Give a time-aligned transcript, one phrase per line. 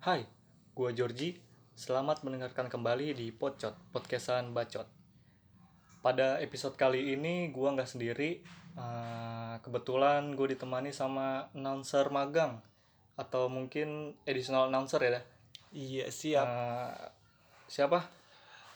[0.00, 0.24] Hai,
[0.72, 1.36] gua Georgie.
[1.76, 4.88] Selamat mendengarkan kembali di Pocot, podcastan bacot.
[6.00, 8.40] Pada episode kali ini gua nggak sendiri.
[8.80, 12.64] Eh, kebetulan gue ditemani sama announcer magang
[13.12, 15.20] atau mungkin additional announcer ya.
[15.20, 15.24] dah.
[15.76, 16.48] Iya siap.
[16.48, 17.04] Eh,
[17.68, 18.00] siapa?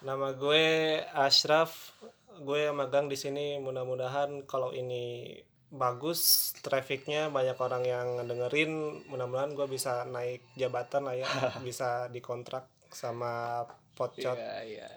[0.05, 0.65] Nama gue
[1.09, 1.97] Ashraf.
[2.45, 3.57] Gue yang magang di sini.
[3.65, 5.41] Mudah-mudahan kalau ini
[5.75, 9.05] bagus, trafficnya banyak orang yang dengerin.
[9.11, 11.27] Mudah-mudahan gue bisa naik jabatan lah ya,
[11.67, 14.35] bisa dikontrak sama Pocot.
[14.35, 14.89] Iya, iya.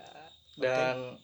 [0.58, 1.18] Dan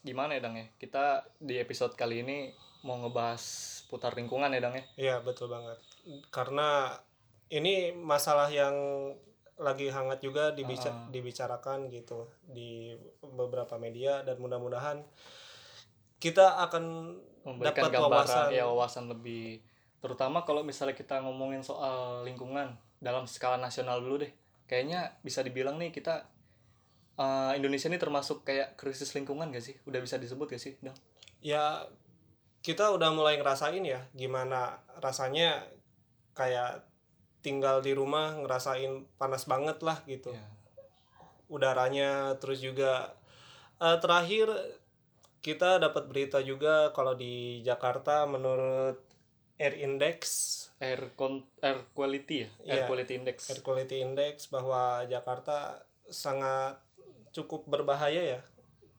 [0.00, 0.66] gimana ya, Dang ya?
[0.76, 2.48] Kita di episode kali ini
[2.84, 3.42] mau ngebahas
[3.88, 4.84] putar lingkungan ya, Dang ya.
[4.96, 5.76] Iya betul banget.
[6.32, 6.96] Karena
[7.52, 8.72] ini masalah yang
[9.60, 15.04] lagi hangat juga dibica- dibicarakan gitu di beberapa media dan mudah-mudahan
[16.18, 18.46] kita akan memberikan dapat gambaran wawasan.
[18.54, 19.62] ya wawasan lebih
[20.02, 24.32] terutama kalau misalnya kita ngomongin soal lingkungan dalam skala nasional dulu deh.
[24.66, 26.26] Kayaknya bisa dibilang nih kita
[27.18, 29.74] eh, Indonesia ini termasuk kayak krisis lingkungan gak sih?
[29.86, 30.96] Udah bisa disebut gak sih dong
[31.42, 31.84] ya
[32.62, 35.66] kita udah mulai ngerasain ya gimana rasanya
[36.38, 36.86] kayak
[37.42, 40.30] tinggal di rumah ngerasain panas banget lah gitu.
[40.30, 40.46] Ya
[41.52, 43.12] udaranya terus juga
[43.82, 44.48] eh, terakhir
[45.42, 49.02] kita dapat berita juga kalau di Jakarta menurut
[49.58, 50.20] Air Index.
[50.78, 52.48] Air con air quality ya?
[52.64, 52.84] Air Iya.
[52.86, 53.38] quality index.
[53.50, 56.78] Air Quality Index bahwa Jakarta sangat
[57.30, 58.40] cukup berbahaya ya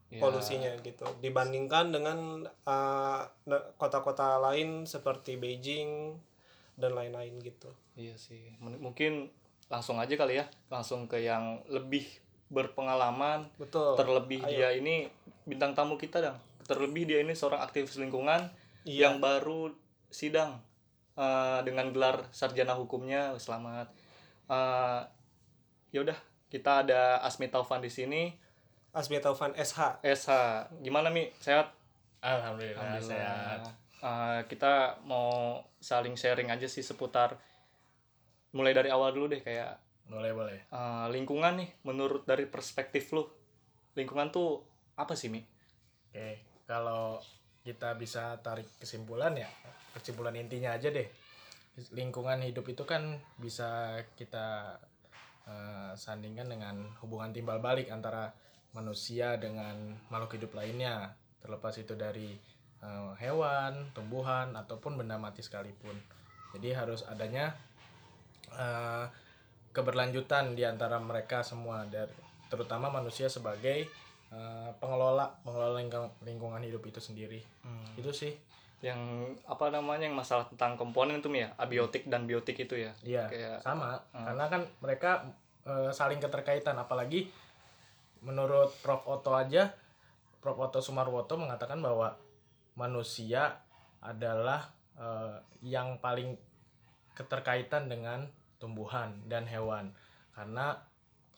[0.07, 1.03] Ya, polusinya gitu.
[1.19, 3.21] Dibandingkan dengan eh,
[3.75, 6.21] kota-kota lain seperti Beijing
[6.77, 7.73] dan lain-lain gitu.
[7.97, 8.53] iya sih.
[8.61, 9.33] Mungkin
[9.67, 10.45] langsung aja kali ya.
[10.69, 12.05] Langsung ke yang lebih
[12.53, 13.97] berpengalaman Betul.
[13.97, 14.49] terlebih Ayo.
[14.53, 15.09] dia ini
[15.43, 18.47] bintang tamu kita dong terlebih dia ini seorang aktivis lingkungan
[18.83, 19.07] Iya.
[19.07, 19.71] yang baru
[20.07, 20.59] sidang
[21.15, 23.89] eh, dengan gelar sarjana hukumnya selamat
[24.43, 25.01] Eh,
[25.89, 28.27] ya udah kita ada Asmi Taufan di sini
[28.91, 30.03] Asmi Taufan SH.
[30.03, 30.29] SH
[30.79, 31.71] gimana mi sehat
[32.19, 33.59] Alhamdulillah, sehat.
[33.99, 37.39] Eh, kita mau saling sharing aja sih seputar
[38.51, 40.59] mulai dari awal dulu deh kayak Boleh, boleh.
[40.69, 43.23] eh, lingkungan nih menurut dari perspektif lu
[43.93, 44.61] lingkungan tuh
[44.97, 45.41] apa sih mi
[46.13, 47.17] Oke, kalau
[47.65, 49.49] kita bisa tarik kesimpulan ya,
[49.97, 51.09] kesimpulan intinya aja deh.
[51.89, 54.77] Lingkungan hidup itu kan bisa kita
[55.49, 58.29] eh, sandingkan dengan hubungan timbal balik antara
[58.77, 62.37] manusia dengan makhluk hidup lainnya, terlepas itu dari
[62.85, 65.97] eh, hewan, tumbuhan ataupun benda mati sekalipun.
[66.53, 67.57] Jadi harus adanya
[68.53, 69.05] eh,
[69.73, 72.13] keberlanjutan di antara mereka semua dari
[72.47, 73.89] terutama manusia sebagai
[74.29, 77.41] eh, pengelola pengelola lingkung- lingkungan hidup itu sendiri.
[77.97, 78.33] Itu sih.
[78.83, 78.99] Yang
[79.47, 82.91] apa namanya yang masalah tentang komponen itu ya abiotik dan biotik itu ya?
[83.01, 83.97] Iya Kayak- sama.
[84.13, 85.11] karena kan mereka
[85.65, 86.77] eh, saling keterkaitan.
[86.77, 87.31] Apalagi
[88.21, 89.03] menurut Prof.
[89.09, 89.73] Otto aja
[90.43, 90.59] Prof.
[90.59, 92.13] Otto Sumarwoto mengatakan bahwa
[92.75, 93.57] manusia
[93.99, 94.69] adalah
[94.99, 96.35] eh, yang paling
[97.13, 98.25] keterkaitan dengan
[98.63, 99.91] tumbuhan dan hewan
[100.31, 100.79] karena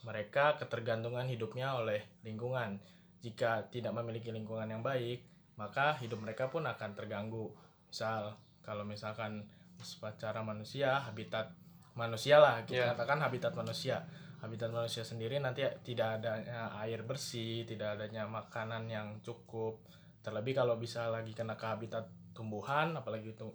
[0.06, 2.78] mereka ketergantungan hidupnya oleh lingkungan.
[3.26, 5.26] Jika tidak memiliki lingkungan yang baik,
[5.58, 7.50] maka hidup mereka pun akan terganggu.
[7.90, 9.42] Misal kalau misalkan
[9.82, 11.50] secara manusia, habitat
[11.98, 12.88] manusia lah kita Iya.
[12.94, 14.06] katakan habitat manusia.
[14.38, 19.80] Habitat manusia sendiri nanti tidak adanya air bersih, tidak adanya makanan yang cukup.
[20.22, 22.06] Terlebih kalau bisa lagi kena ke habitat
[22.36, 23.48] tumbuhan, apalagi itu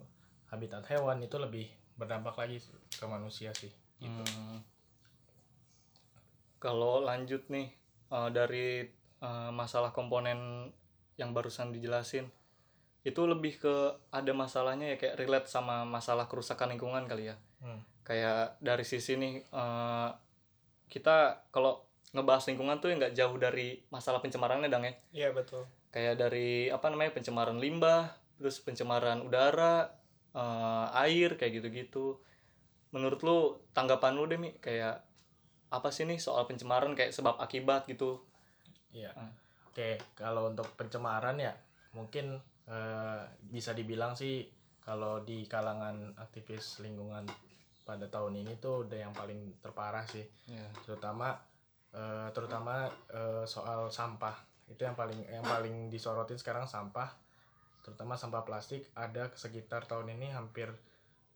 [0.52, 1.64] habitat hewan itu lebih
[2.02, 2.58] berdampak lagi
[2.90, 3.70] ke manusia sih.
[4.02, 4.58] Hmm.
[6.58, 7.70] Kalau lanjut nih
[8.10, 8.82] eh, dari
[9.22, 10.66] eh, masalah komponen
[11.14, 12.26] yang barusan dijelasin,
[13.06, 13.74] itu lebih ke
[14.10, 17.36] ada masalahnya ya kayak relate sama masalah kerusakan lingkungan kali ya.
[17.62, 17.78] Hmm.
[18.02, 20.08] Kayak dari sisi nih eh,
[20.90, 24.94] kita kalau ngebahas lingkungan tuh ya nggak jauh dari masalah pencemarannya dang ya.
[25.14, 25.64] Iya betul.
[25.94, 30.01] Kayak dari apa namanya pencemaran limbah, terus pencemaran udara,
[30.36, 32.20] eh, air kayak gitu-gitu.
[32.92, 33.38] Menurut lu
[33.72, 35.00] tanggapan lu deh mi kayak
[35.72, 38.20] apa sih nih soal pencemaran kayak sebab akibat gitu?
[38.92, 39.12] Iya.
[39.16, 39.32] Hmm.
[39.72, 41.56] Oke, kalau untuk pencemaran ya
[41.96, 42.36] mungkin
[42.68, 44.44] eh, bisa dibilang sih
[44.84, 47.24] kalau di kalangan aktivis lingkungan
[47.88, 50.62] pada tahun ini tuh udah yang paling terparah sih, Ya.
[50.84, 51.34] terutama
[51.96, 54.36] eh, terutama eh, soal sampah.
[54.68, 57.08] Itu yang paling yang paling disorotin sekarang sampah,
[57.82, 60.70] terutama sampah plastik ada sekitar tahun ini hampir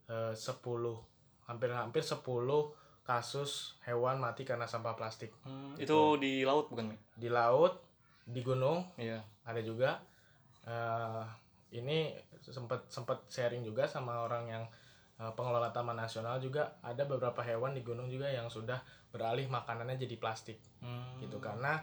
[0.07, 0.63] eh, 10
[1.47, 2.23] hampir hampir 10
[3.07, 5.31] kasus hewan mati karena sampah plastik.
[5.47, 6.91] Hmm, itu di laut bukan?
[7.15, 7.79] Di laut
[8.27, 9.23] di gunung Iya.
[9.47, 10.03] ada juga.
[10.67, 11.23] Eh
[11.79, 14.65] ini sempat sempat sharing juga sama orang yang
[15.23, 16.83] eh, pengelola taman nasional juga.
[16.83, 18.83] Ada beberapa hewan di gunung juga yang sudah
[19.15, 20.59] beralih makanannya jadi plastik.
[20.83, 21.23] Hmm.
[21.23, 21.79] gitu karena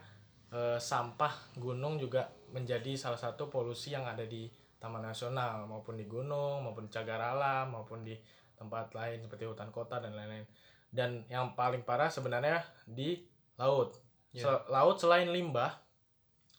[0.53, 4.45] eh, sampah gunung juga menjadi salah satu polusi yang ada di
[4.77, 8.13] taman nasional maupun di gunung maupun cagar alam maupun di
[8.53, 10.45] tempat lain seperti hutan kota dan lain-lain.
[10.93, 13.17] Dan yang paling parah sebenarnya di
[13.57, 13.97] laut.
[14.29, 14.45] Ya.
[14.45, 15.81] Se- laut selain limbah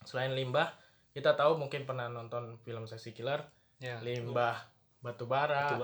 [0.05, 0.75] selain limbah
[1.15, 3.41] kita tahu mungkin pernah nonton film Sexy Killer
[3.79, 3.99] Ya.
[4.03, 4.59] limbah
[5.05, 5.79] batu bara.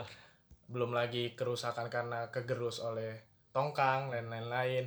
[0.70, 3.18] Belum lagi kerusakan karena kegerus oleh
[3.50, 4.86] tongkang dan lain-lain.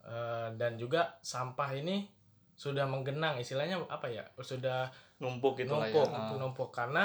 [0.00, 2.19] Eh, dan juga sampah ini
[2.60, 5.96] sudah menggenang istilahnya apa ya sudah numpuk gitu lah ya.
[5.96, 6.36] numpuk Ah.
[6.36, 7.04] numpuk karena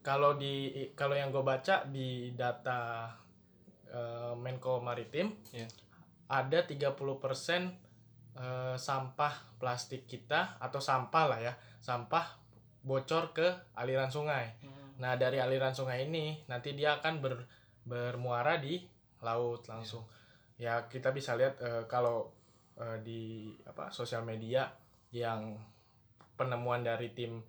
[0.00, 3.12] kalau di kalau yang gue baca di data
[3.86, 5.68] eh, Menko Maritim Iya.
[6.32, 7.76] ada 30%
[8.32, 12.24] eh, sampah plastik kita atau sampah lah ya sampah
[12.82, 13.46] bocor ke
[13.76, 14.70] aliran sungai Hmm.
[14.92, 17.34] Nah, dari aliran sungai ini nanti dia akan ber,
[17.82, 18.78] bermuara di
[19.18, 20.04] laut langsung.
[20.54, 22.30] Ya, kita bisa lihat eh, kalau
[22.78, 23.22] eh, di
[23.64, 24.68] apa sosial media
[25.12, 25.56] yang
[26.34, 27.42] penemuan dari tim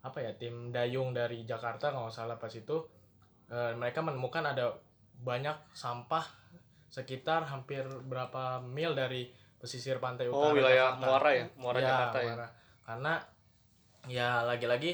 [0.00, 2.76] apa ya, tim dayung dari Jakarta kalau nggak salah pas itu
[3.52, 4.72] eh, mereka menemukan ada
[5.20, 6.24] banyak sampah
[6.88, 9.28] sekitar hampir berapa mil dari
[9.60, 11.04] pesisir pantai utara Oh, wilayah Jakarta.
[11.04, 12.26] Muara ya, Muara Ya, Jakarta ya.
[12.32, 12.48] Muara.
[12.80, 13.12] Karena
[14.08, 14.92] ya lagi-lagi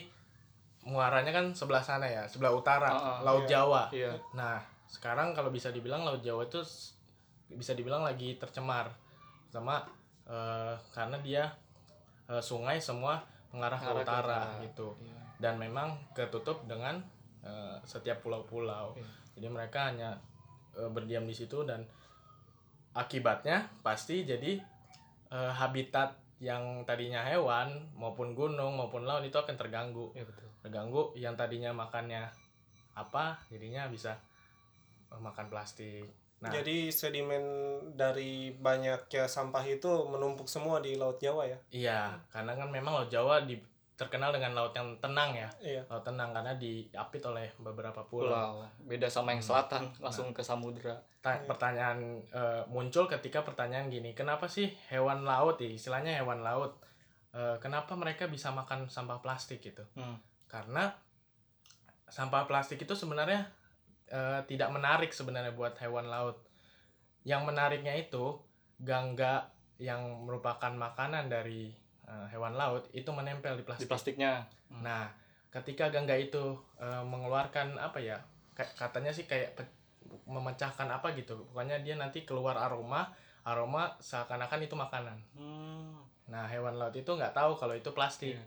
[0.82, 3.50] muaranya kan sebelah sana ya, sebelah utara, Ah, ah, Laut iya.
[3.58, 3.82] Jawa.
[3.94, 4.12] Iya.
[4.34, 4.58] Nah,
[4.90, 6.58] sekarang kalau bisa dibilang Laut Jawa itu
[7.54, 8.90] bisa dibilang lagi tercemar
[9.50, 9.82] sama
[10.26, 11.44] eh, karena dia
[12.28, 13.22] eh, sungai semua
[13.54, 14.92] mengarah ke utara gitu.
[15.00, 15.18] Iya.
[15.36, 17.00] Dan memang ketutup dengan
[17.44, 18.96] eh, setiap pulau-pulau.
[18.96, 19.08] Iya.
[19.38, 20.16] Jadi mereka hanya
[20.76, 21.84] eh, berdiam di situ dan
[22.96, 24.56] akibatnya pasti jadi
[25.30, 30.48] eh, habitat yang tadinya hewan maupun gunung maupun laut itu akan terganggu Iya betul.
[30.60, 32.28] terganggu yang tadinya makannya
[32.92, 34.20] apa jadinya bisa
[35.16, 36.04] makan plastik
[36.46, 37.42] nah Jadi sedimen
[37.92, 41.58] dari banyaknya sampah itu menumpuk semua di Laut Jawa ya?
[41.68, 43.58] iya karena kan memang laut Jawa di,
[43.92, 45.82] terkenal dengan laut yang tenang ya Iya.
[45.86, 48.68] laut tenang karena diapit oleh beberapa pulau Pulau.
[48.80, 49.50] Beda sama yang Hmm.
[49.50, 50.94] selatan, langsung ke samudra.
[51.18, 56.76] Ta- pertanyaan eh, muncul ketika pertanyaan gini kenapa sih hewan laut ya istilahnya hewan laut
[57.32, 60.20] eh, kenapa mereka bisa makan sampah plastik gitu Hmm.
[60.46, 60.94] karena
[62.06, 63.50] sampah plastik itu sebenarnya
[64.10, 66.42] eh, tidak menarik sebenarnya buat hewan laut.
[67.26, 68.38] Yang menariknya itu
[68.78, 71.74] gangga yang merupakan makanan dari
[72.06, 73.88] eh, hewan laut itu menempel di Di plastik.
[73.88, 74.46] plastiknya.
[74.82, 75.10] Nah,
[75.50, 78.18] ketika gangga itu eh, mengeluarkan apa ya?
[78.56, 79.58] Katanya sih kayak
[80.26, 81.36] memecahkan apa gitu.
[81.52, 83.12] Pokoknya dia nanti keluar aroma,
[83.44, 85.18] aroma seakan-akan itu makanan.
[85.36, 85.98] Hmm.
[86.26, 88.34] Nah, hewan laut itu nggak tahu kalau itu plastik.
[88.34, 88.44] Iya.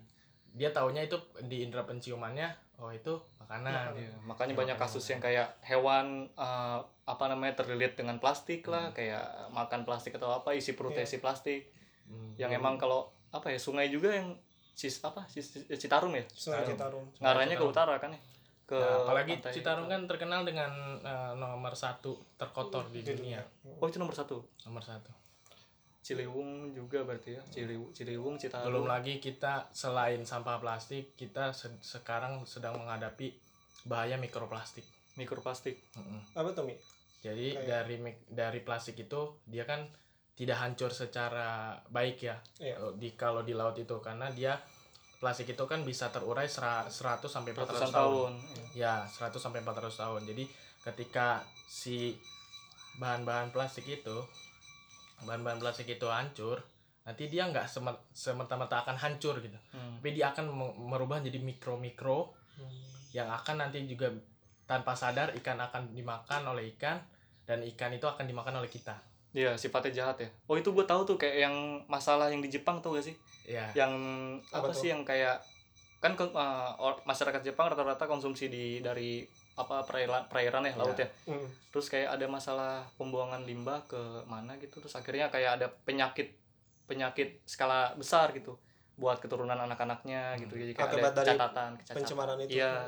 [0.49, 1.15] Dia taunya itu
[1.45, 2.49] di indera penciumannya,
[2.81, 3.97] oh itu makanan.
[3.97, 4.93] Iya, makanya Iya, banyak makanya.
[4.93, 8.71] kasus yang kayak hewan eh, apa namanya terlilit dengan plastik Hmm.
[8.71, 11.09] lah, kayak makan plastik atau apa isi perutnya Iya.
[11.09, 11.73] isi plastik.
[12.05, 12.37] Hmm.
[12.37, 14.37] Yang emang kalau apa ya sungai juga yang
[14.73, 17.03] cis apa cis, Citarum ya Sungai Citarum.
[17.17, 18.21] Ngarahnya ke utara kan ya
[18.63, 19.93] ke Nah, apalagi pantai Citarum utara.
[19.97, 23.41] kan terkenal dengan eh, nomor satu terkotor di dunia.
[23.65, 25.09] oh itu nomor satu Nomor satu.
[26.09, 31.77] Ciliwung juga berarti ya Ciliwung Ciliwung Citarum Belum lagi kita selain sampah plastik, kita se-
[31.79, 33.37] sekarang sedang menghadapi
[33.83, 34.83] bahaya mikroplastik.
[35.15, 36.19] mikroplastik Mm-mm.
[36.33, 36.73] Apa tuh, Mi?
[37.19, 39.85] Jadi Kayak- dari mik- dari plastik itu dia kan
[40.33, 41.49] tidak hancur secara
[41.87, 42.39] baik ya.
[42.57, 42.79] Iya.
[42.79, 44.55] Eh, Di kalau di laut itu karena dia
[45.17, 47.91] plastik itu kan bisa terurai sera- 100 sampai 400 ratusan tahun.
[47.91, 48.31] tahun
[48.73, 48.73] Iya.
[48.73, 50.21] Ya, 100 sampai 400 tahun.
[50.25, 50.43] Jadi
[50.81, 52.15] ketika si
[52.95, 54.17] bahan-bahan plastik itu
[55.23, 56.61] bahan-bahan plastik itu hancur,
[57.03, 57.65] nanti dia nggak
[58.13, 59.57] semerta-merta akan hancur gitu.
[59.71, 59.97] Hmm.
[59.97, 62.35] Tapi dia akan me- merubah jadi mikro-mikro
[63.09, 64.13] yang akan nanti juga
[64.69, 67.01] tanpa sadar ikan akan dimakan oleh ikan
[67.49, 68.93] dan ikan itu akan dimakan oleh kita.
[69.33, 70.29] Iya, sifatnya jahat ya.
[70.49, 73.15] Oh, itu gue tahu tuh kayak yang masalah yang di Jepang tuh gak sih?
[73.45, 73.69] Ya.
[73.73, 73.93] Yang
[74.49, 74.77] apa, Apa tuh?
[74.77, 75.37] sih yang kayak
[76.01, 76.73] kan ke- uh,
[77.05, 79.21] masyarakat Jepang rata-rata konsumsi di dari
[79.59, 81.03] apa perairan perairan ya laut Iya.
[81.03, 81.07] ya.
[81.35, 81.47] Hmm.
[81.69, 86.31] Terus kayak ada masalah pembuangan limbah ke mana gitu terus akhirnya kayak ada penyakit
[86.87, 88.55] penyakit skala besar gitu
[88.95, 90.55] buat keturunan anak-anaknya gitu.
[90.55, 91.95] Jadi kayak Akibat ada catatan, kecacatan.
[91.99, 92.55] Pencemaran itu.
[92.55, 92.87] Iya.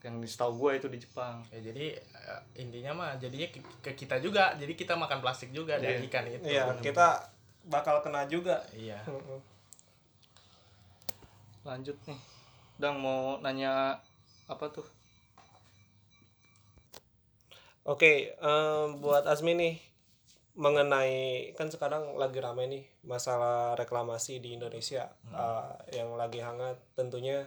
[0.00, 1.44] Yang setahu gue itu di Jepang.
[1.52, 4.56] Ya, jadi eh, intinya mah jadinya ke, ke kita juga.
[4.56, 6.08] Jadi kita makan plastik juga dari Iya.
[6.08, 6.44] ikan itu.
[6.44, 7.28] Iya, kita
[7.68, 8.64] bakal kena juga.
[8.72, 9.04] Iya.
[9.04, 9.40] Hmm.
[11.62, 12.16] Lanjut nih.
[12.76, 14.00] Dang mau nanya
[14.44, 14.84] apa tuh?
[17.82, 19.74] Oke, em, buat Asmi nih
[20.52, 21.14] mengenai
[21.54, 27.46] kan sekarang lagi ramai nih masalah reklamasi di Indonesia Eh, yang lagi hangat tentunya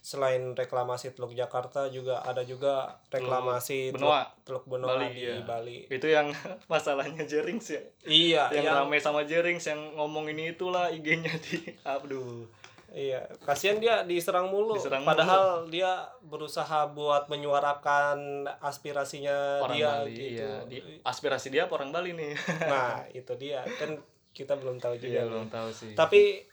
[0.00, 4.22] selain reklamasi Teluk Jakarta juga ada juga reklamasi Benua.
[4.46, 5.42] Teluk, Teluk Benoa Bali, di iya.
[5.42, 5.78] Bali.
[5.90, 6.30] Itu yang
[6.72, 7.82] masalahnya Jerings ya.
[8.06, 12.46] Iya, yang yang- rame sama Jerings yang ngomong ini itulah IG-nya di aduh.
[12.88, 14.74] Iya, kasihan dia diserang mulu.
[14.74, 20.22] Diserang Padahal dia berusaha buat menyuarakan aspirasinya Orang dia Bali gitu.
[20.38, 20.52] iya.
[20.64, 22.32] Di, aspirasi dia apa orang Bali nih?
[22.72, 23.66] Nah, itu dia.
[23.76, 23.98] Kan
[24.30, 25.08] kita belum tahu juga.
[25.08, 25.28] Iya, nih.
[25.28, 25.92] belum tahu sih.
[25.92, 26.46] Tapi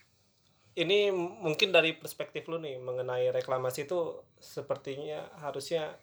[0.74, 5.94] ini mungkin dari perspektif lu nih mengenai reklamasi itu sepertinya harusnya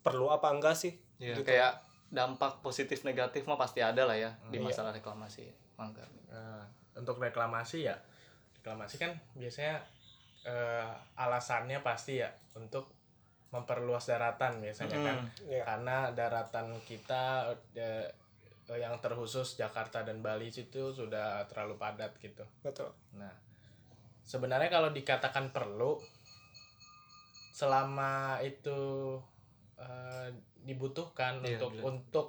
[0.00, 0.94] perlu apa enggak sih?
[1.16, 1.48] Iya, Gitu.
[1.48, 4.66] kayak dampak positif negatif mah pasti ada lah ya di Iya.
[4.66, 5.48] masalah reklamasi.
[5.74, 6.04] Mangga.
[6.28, 7.96] Nah, untuk reklamasi ya
[8.60, 9.80] reklamasi kan biasanya
[10.42, 12.92] eh, alasannya pasti ya untuk
[13.50, 15.50] memperluas daratan biasanya kan Hmm.
[15.50, 15.62] Iya.
[15.64, 18.06] karena daratan kita eh,
[18.70, 22.94] yang terkhusus Jakarta dan Bali itu sudah terlalu padat gitu Betul.
[23.12, 23.32] nah
[24.22, 25.98] sebenarnya kalau dikatakan perlu
[27.50, 29.18] selama itu
[29.76, 30.28] eh,
[30.62, 31.82] dibutuhkan Iya, untuk gila.
[31.88, 32.26] untuk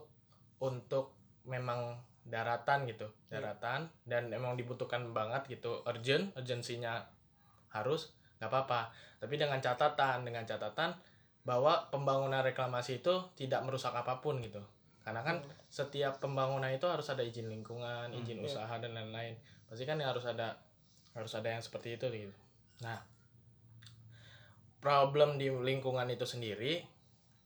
[0.59, 1.05] untuk
[1.43, 7.01] memang daratan gitu daratan dan emang dibutuhkan banget gitu urgent urgensinya
[7.71, 8.89] harus nggak apa-apa.
[9.21, 10.97] Tapi dengan catatan dengan catatan
[11.45, 14.61] bahwa pembangunan reklamasi itu tidak merusak apa pun gitu.
[15.01, 18.45] Karena kan setiap pembangunan itu harus ada izin lingkungan izin iya.
[18.49, 19.37] usaha dan lain-lain.
[19.69, 20.57] Pasti kan harus ada
[21.13, 22.35] harus ada yang seperti itu gitu.
[22.81, 22.97] Nah
[24.81, 26.81] problem di lingkungan itu sendiri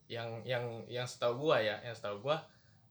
[0.07, 2.39] yang yang yang setahu gua ya yang setahu gua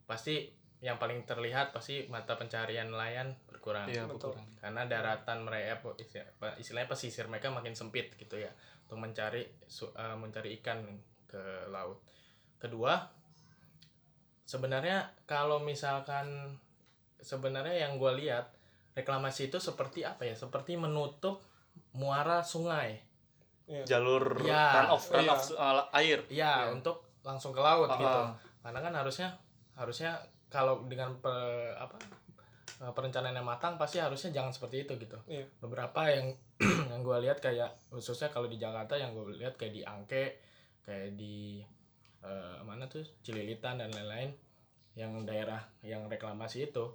[0.05, 0.53] pasti
[0.85, 4.37] yang paling terlihat pasti mata pencarian nelayan berkurang Iya, Betul.
[4.37, 4.47] berkurang.
[4.61, 8.53] karena daratan mereka istilah- istilahnya pesisir mereka makin sempit gitu ya
[8.85, 10.85] untuk mencari eh, mencari ikan
[11.25, 12.05] ke laut
[12.61, 13.01] kedua
[14.45, 16.61] sebenarnya kalau misalkan
[17.19, 18.53] sebenarnya yang gue lihat
[18.93, 21.41] reklamasi itu seperti apa ya seperti menutup
[21.93, 23.01] muara sungai
[23.89, 24.85] Jalur Iya.
[24.85, 25.33] run off run Iya.
[25.33, 26.21] off uh, air.
[26.29, 26.77] ya Iya.
[26.77, 28.37] untuk langsung ke laut Ah, gitu ah.
[28.61, 29.29] karena kan harusnya
[29.73, 30.21] harusnya
[30.55, 31.99] kalau dengan pe- apa
[32.79, 35.51] eh, perencanaan yang matang pasti harusnya jangan seperti itu gitu Iya.
[35.59, 36.31] beberapa yang
[36.91, 40.39] yang gue lihat kayak khususnya kalau di Jakarta yang gue lihat kayak di Angke
[40.81, 41.59] kayak di
[42.21, 44.31] eh, mana tuh Cililitan dan lain-lain
[44.95, 46.87] yang daerah yang reklamasi itu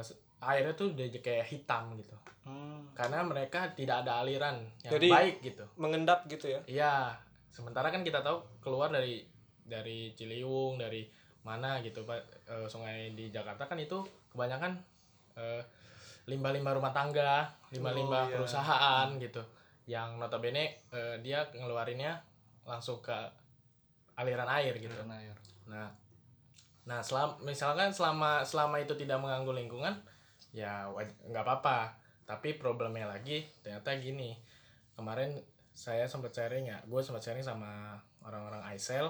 [0.00, 2.80] s- airnya tuh udah kayak hitam gitu Hmm.
[2.96, 6.60] karena mereka tidak ada aliran yang Jadi- baik gitu Mengendap gitu ya.
[6.64, 7.12] Iya,
[7.46, 9.20] sementara kan kita tahu keluar dari
[9.60, 11.04] dari Ciliwung, dari
[11.48, 14.76] mana gitu Pak eh, sungai di Jakarta kan itu kebanyakan
[15.40, 15.64] eh,
[16.28, 18.36] limbah-limbah rumah tangga, limbah-limbah Oh, iya.
[18.36, 19.40] perusahaan gitu.
[19.88, 22.20] Yang notabene eh, dia ngeluarinnya
[22.68, 23.16] langsung ke
[24.12, 24.92] aliran air gitu.
[24.92, 25.34] Aliran air.
[25.72, 25.88] Nah,
[26.84, 29.94] nah selam, misalkan selama selama itu tidak mengganggu lingkungan,
[30.52, 30.84] ya
[31.32, 31.96] nggak apa-apa.
[32.28, 34.36] Tapi problemnya lagi ternyata gini.
[34.92, 35.32] Kemarin
[35.72, 39.08] saya sempat sharing ya, gue sempat sharing sama orang-orang ISEL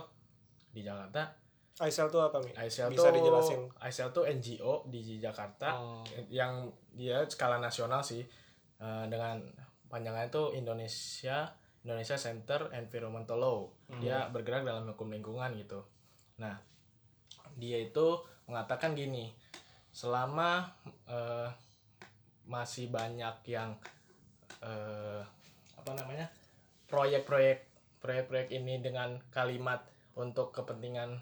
[0.71, 1.35] di Jakarta.
[1.78, 2.50] ISEL tuh apa, Mi?
[2.58, 3.61] ISEL Bisa tuh dijelasin.
[3.78, 6.02] ISEL tuh NGO di Jakarta Oh.
[6.26, 8.26] yang dia skala nasional sih
[8.78, 9.38] eh, dengan
[9.87, 11.47] panjangnya itu Indonesia
[11.87, 13.58] Indonesia Center Environmental Law.
[14.02, 15.80] Dia bergerak dalam hukum lingkungan gitu.
[16.42, 16.58] Nah,
[17.54, 18.20] dia itu
[18.50, 19.30] mengatakan gini,
[19.94, 20.66] selama
[21.06, 21.49] eh,
[22.44, 23.78] masih banyak yang
[24.61, 25.23] eh,
[25.78, 26.26] apa namanya
[26.90, 27.64] proyek-proyek
[28.02, 29.85] proyek-proyek ini dengan kalimat
[30.18, 31.18] untuk kepentingan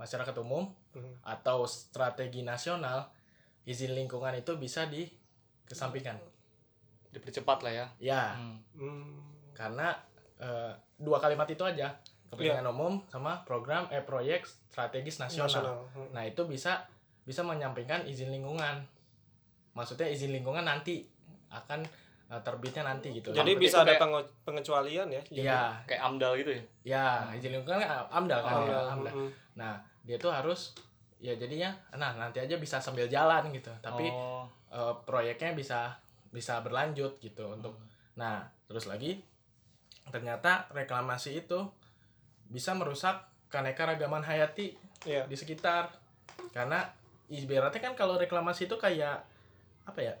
[0.00, 1.20] masyarakat umum Mhm.
[1.22, 3.12] atau strategi nasional
[3.62, 6.16] izin lingkungan itu bisa dikesampingkan
[7.08, 7.86] Dipercepat lah ya.
[8.00, 8.56] ya Hmm.
[8.72, 9.18] Hmm.
[9.52, 9.92] karena
[10.36, 11.92] eh, dua kalimat itu aja
[12.26, 15.50] kepentingan umum sama program eh proyek strategis nasional.
[15.50, 15.76] Nasional.
[15.92, 16.08] Hmm.
[16.10, 16.86] nah itu bisa
[17.20, 18.86] bisa menyampingkan izin lingkungan
[19.72, 21.04] maksudnya izin lingkungan nanti
[21.48, 21.84] akan
[22.26, 25.22] eh, terbitnya nanti gitu Jadi Seperti bisa ada kayak- penge- pengecualian ya.
[25.24, 26.62] Jadi- Iya, Kayak AMDAL gitu ya.
[26.86, 27.04] ya
[27.34, 28.80] izin lingkungan kan amdal kan Oh, ya, ya.
[28.88, 29.12] amdal.
[29.12, 29.30] Hmm.
[29.52, 30.72] Nah, dia tuh harus
[31.20, 33.70] ya jadinya nah nanti aja bisa sambil jalan gitu.
[33.80, 35.96] Tapi oh, eh, proyeknya bisa
[36.30, 37.74] bisa berlanjut gitu untuk
[38.14, 39.18] nah, terus lagi
[40.10, 41.58] ternyata reklamasi itu
[42.50, 44.74] bisa merusak keanekaragaman hayati
[45.08, 45.24] Iya.
[45.24, 45.88] di sekitar.
[46.52, 46.84] Karena
[47.32, 49.24] ibaratnya kan kalau reklamasi itu kayak
[49.88, 50.14] apa ya?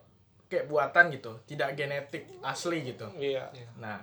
[0.50, 3.06] Kayak buatan gitu, tidak genetik asli gitu.
[3.14, 3.50] Iya.
[3.78, 4.02] Nah,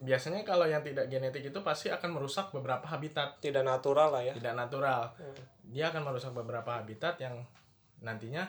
[0.00, 4.32] biasanya kalau yang tidak genetik itu pasti akan merusak beberapa habitat Tidak natural lah ya.
[4.32, 5.12] tidak natural.
[5.16, 5.36] Hmm.
[5.68, 7.36] Dia akan merusak beberapa habitat yang
[8.00, 8.48] nantinya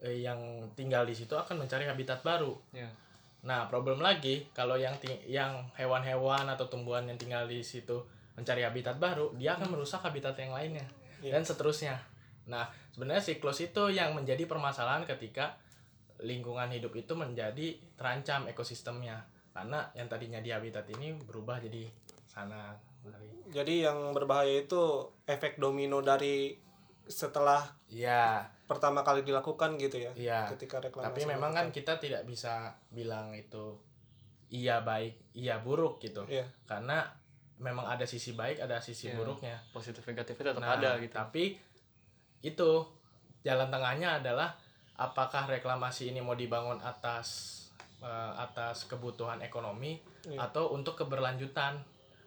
[0.00, 0.36] eh, yang
[0.72, 2.52] tinggal di situ akan mencari habitat baru.
[2.72, 2.88] ya.
[3.44, 4.96] Nah, problem lagi kalau yang
[5.28, 8.00] yang hewan-hewan atau tumbuhan yang tinggal di situ
[8.34, 10.84] mencari habitat baru, dia akan merusak habitat yang lainnya
[11.20, 11.36] Iya.
[11.36, 11.96] dan seterusnya.
[12.48, 15.56] Nah, sebenarnya siklus itu yang menjadi permasalahan ketika
[16.20, 19.24] lingkungan hidup itu menjadi terancam ekosistemnya.
[19.54, 21.86] Karena yang tadinya di habitat ini berubah jadi
[22.26, 22.74] sana
[23.06, 23.30] lari.
[23.54, 24.82] Jadi yang berbahaya itu
[25.24, 26.58] efek domino dari
[27.06, 30.12] setelah Iya, pertama kali dilakukan gitu ya.
[30.18, 30.40] iya.
[30.50, 31.06] Ketika reklamasi.
[31.14, 33.78] Tapi memang kan kita tidak bisa bilang itu
[34.50, 36.26] iya baik, iya buruk gitu.
[36.26, 36.42] Iya.
[36.66, 37.06] Karena
[37.62, 39.16] memang ada sisi baik, ada sisi Iya.
[39.20, 39.56] buruknya.
[39.70, 41.44] positif negatifnya tetap Nah, ada gitu Tapi
[42.42, 42.70] itu
[43.46, 44.56] jalan tengahnya adalah
[44.98, 47.60] apakah reklamasi ini mau dibangun atas
[47.98, 50.48] eh, atas kebutuhan ekonomi Iya.
[50.48, 51.78] atau untuk keberlanjutan.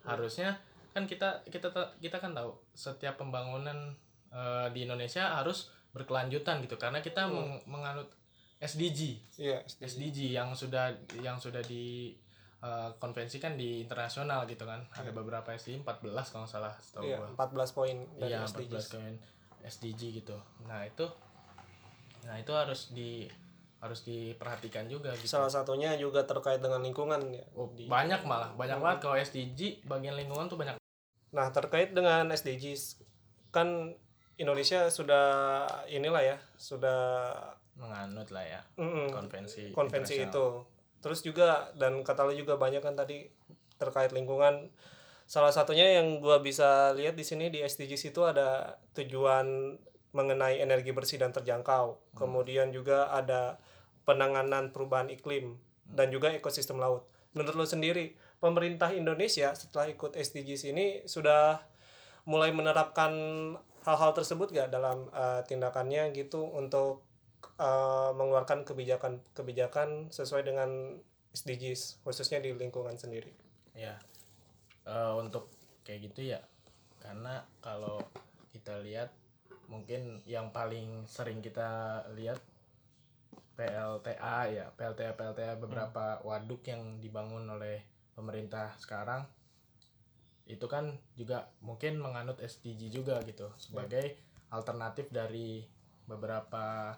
[0.01, 0.55] Harusnya
[0.91, 3.93] kan kita kita kita kan tahu setiap pembangunan
[4.27, 7.33] eh, di Indonesia harus berkelanjutan gitu karena kita Hmm.
[7.57, 8.09] meng- menganut
[8.57, 9.17] SDG.
[9.35, 9.61] Iya.
[9.77, 12.13] SDG yang sudah yang sudah di
[12.57, 14.81] eh, konvensikan di internasional gitu kan.
[14.91, 17.29] Ada beberapa SDG 14 kalau nggak salah setahu Iya, gua.
[17.37, 18.81] 14 poin dari Iya, SDGs.
[18.81, 19.15] 14 koin
[19.63, 20.37] SDG gitu.
[20.63, 21.05] Nah, itu
[22.19, 23.29] nah itu harus di
[23.77, 25.29] harus diperhatikan juga gitu.
[25.29, 27.45] Salah satunya juga terkait dengan lingkungan ya.
[27.53, 30.75] Oh, Di- banyak malah, banyak banget kalau SDG bagian lingkungan tuh banyak.
[31.33, 33.01] Nah, terkait dengan SDGs
[33.53, 33.93] kan
[34.37, 37.33] Indonesia sudah inilah ya, sudah
[37.77, 40.65] menganut lah ya mm, konvensi konvensi itu.
[40.97, 43.29] Terus juga dan kata lu juga banyak kan tadi
[43.77, 44.73] terkait lingkungan.
[45.29, 49.77] Salah satunya yang gua bisa lihat di sini di SDGs itu ada tujuan
[50.15, 51.99] mengenai energi bersih dan terjangkau.
[52.15, 53.59] Kemudian juga ada
[54.07, 57.07] penanganan perubahan iklim dan juga ekosistem laut.
[57.35, 61.59] Menurut lu sendiri, pemerintah Indonesia setelah ikut SDGs ini sudah
[62.27, 63.13] mulai menerapkan
[63.87, 67.03] hal-hal tersebut gak dalam eh, tindakannya gitu untuk
[67.59, 70.99] eh, mengeluarkan kebijakan-kebijakan sesuai dengan
[71.31, 73.31] SDGs khususnya di lingkungan sendiri.
[73.77, 73.99] Ya.
[74.87, 75.51] Eh, untuk
[75.87, 76.39] kayak gitu ya.
[76.99, 78.03] Karena kalau
[78.51, 79.13] kita lihat
[79.67, 82.39] mungkin yang paling sering kita lihat
[83.57, 87.81] PLTA ya, PLTA PLTA beberapa waduk yang dibangun oleh
[88.13, 89.25] pemerintah sekarang.
[90.45, 94.15] Itu kan juga mungkin menganut SDG juga gitu sebagai
[94.53, 95.65] alternatif dari
[96.07, 96.95] beberapa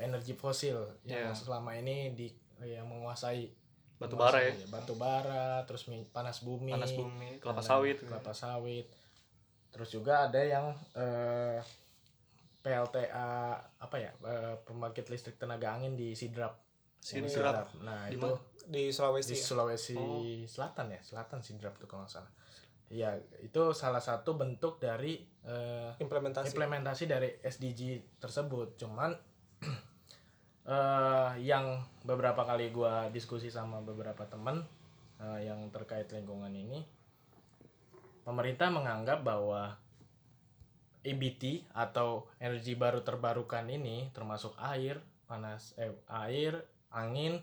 [0.00, 1.36] energi fosil yang Iya.
[1.36, 2.32] selama ini di
[2.64, 3.52] yang menguasai
[4.00, 4.54] batu bara ya.
[4.72, 8.00] Batu bara terus panas bumi panas bumi kelapa sawit.
[8.00, 8.86] Kelapa sawit.
[9.74, 11.60] Terus juga ada yang eh,
[12.66, 16.58] PLTA apa ya eh, pembangkit listrik tenaga angin di Sidrap
[16.98, 17.70] Sidrap.
[17.86, 18.26] nah Di itu?
[18.66, 19.38] Di di Sulawesi.
[19.38, 19.44] ya?
[19.46, 20.26] Sulawesi Oh.
[20.50, 22.32] Selatan ya Selatan Sidrap tuh kalau nggak salah
[22.86, 26.54] Iya, itu salah satu bentuk dari eh, implementasi.
[26.54, 28.78] implementasi dari SDG tersebut.
[28.78, 29.10] Cuman
[30.70, 34.62] eh yang beberapa kali gua diskusi sama beberapa teman
[35.18, 36.86] eh, yang terkait lingkungan ini,
[38.22, 39.74] pemerintah menganggap bahwa
[41.06, 44.98] EBT atau energi baru terbarukan ini termasuk air,
[45.30, 46.58] panas, eh, air,
[46.90, 47.38] angin,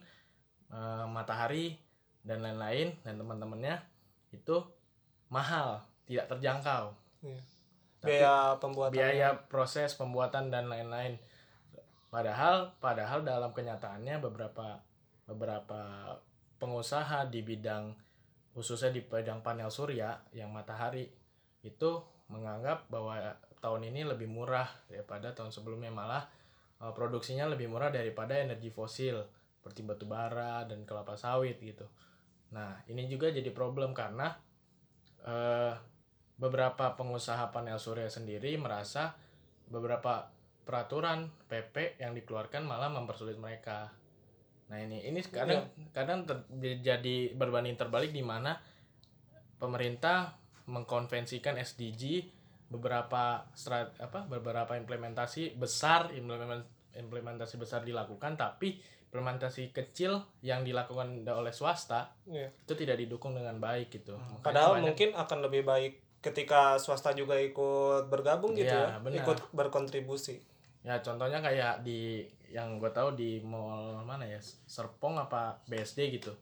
[0.70, 1.80] eh, matahari
[2.24, 3.80] dan lain-lain dan teman-temannya
[4.36, 4.64] itu
[5.32, 6.92] mahal, tidak terjangkau.
[7.24, 7.42] Iya.
[8.04, 8.94] Tapi- Biaya pembuatan.
[9.00, 11.16] biaya proses pembuatan dan lain-lain.
[12.12, 14.78] Padahal padahal dalam kenyataannya beberapa
[15.26, 16.14] beberapa
[16.60, 17.96] pengusaha di bidang
[18.54, 21.10] khususnya di bidang panel surya yang matahari
[21.66, 21.92] itu
[22.30, 23.18] menganggap bahwa
[23.64, 26.28] tahun ini lebih murah daripada tahun sebelumnya malah
[26.84, 29.24] eh, produksinya lebih murah daripada energi fosil
[29.56, 31.88] seperti batu bara dan kelapa sawit gitu.
[32.52, 34.36] Nah, ini juga jadi problem karena
[35.24, 35.74] eh,
[36.36, 39.16] beberapa pengusaha panel surya sendiri merasa
[39.72, 40.28] beberapa
[40.64, 43.92] peraturan PP yang dikeluarkan malah mempersulit mereka.
[44.72, 46.48] Nah ini ini kadang kadang ter-
[46.84, 48.58] jadi berbanding terbalik di mana
[49.60, 52.32] pemerintah mengkonvensikan SDG
[52.74, 61.22] beberapa strat apa beberapa implementasi besar implement- implementasi besar dilakukan tapi implementasi kecil yang dilakukan
[61.24, 62.50] oleh swasta Iya.
[62.50, 64.18] itu tidak didukung dengan baik gitu.
[64.18, 69.12] Makanya Padahal banyak- mungkin akan lebih baik ketika swasta juga ikut bergabung gitu Iya, ya,
[69.22, 70.42] ikut berkontribusi.
[70.82, 76.34] Ya contohnya kayak di yang gue tahu di mall mana ya Serpong apa BSD gitu.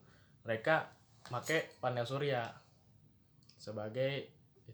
[0.44, 0.88] Mereka
[1.28, 2.48] pakai panel surya
[3.56, 4.32] sebagai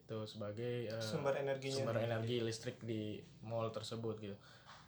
[0.07, 1.83] itu sebagai eh, Sumber energinya.
[1.83, 4.35] sumber energi listrik di mall tersebut gitu.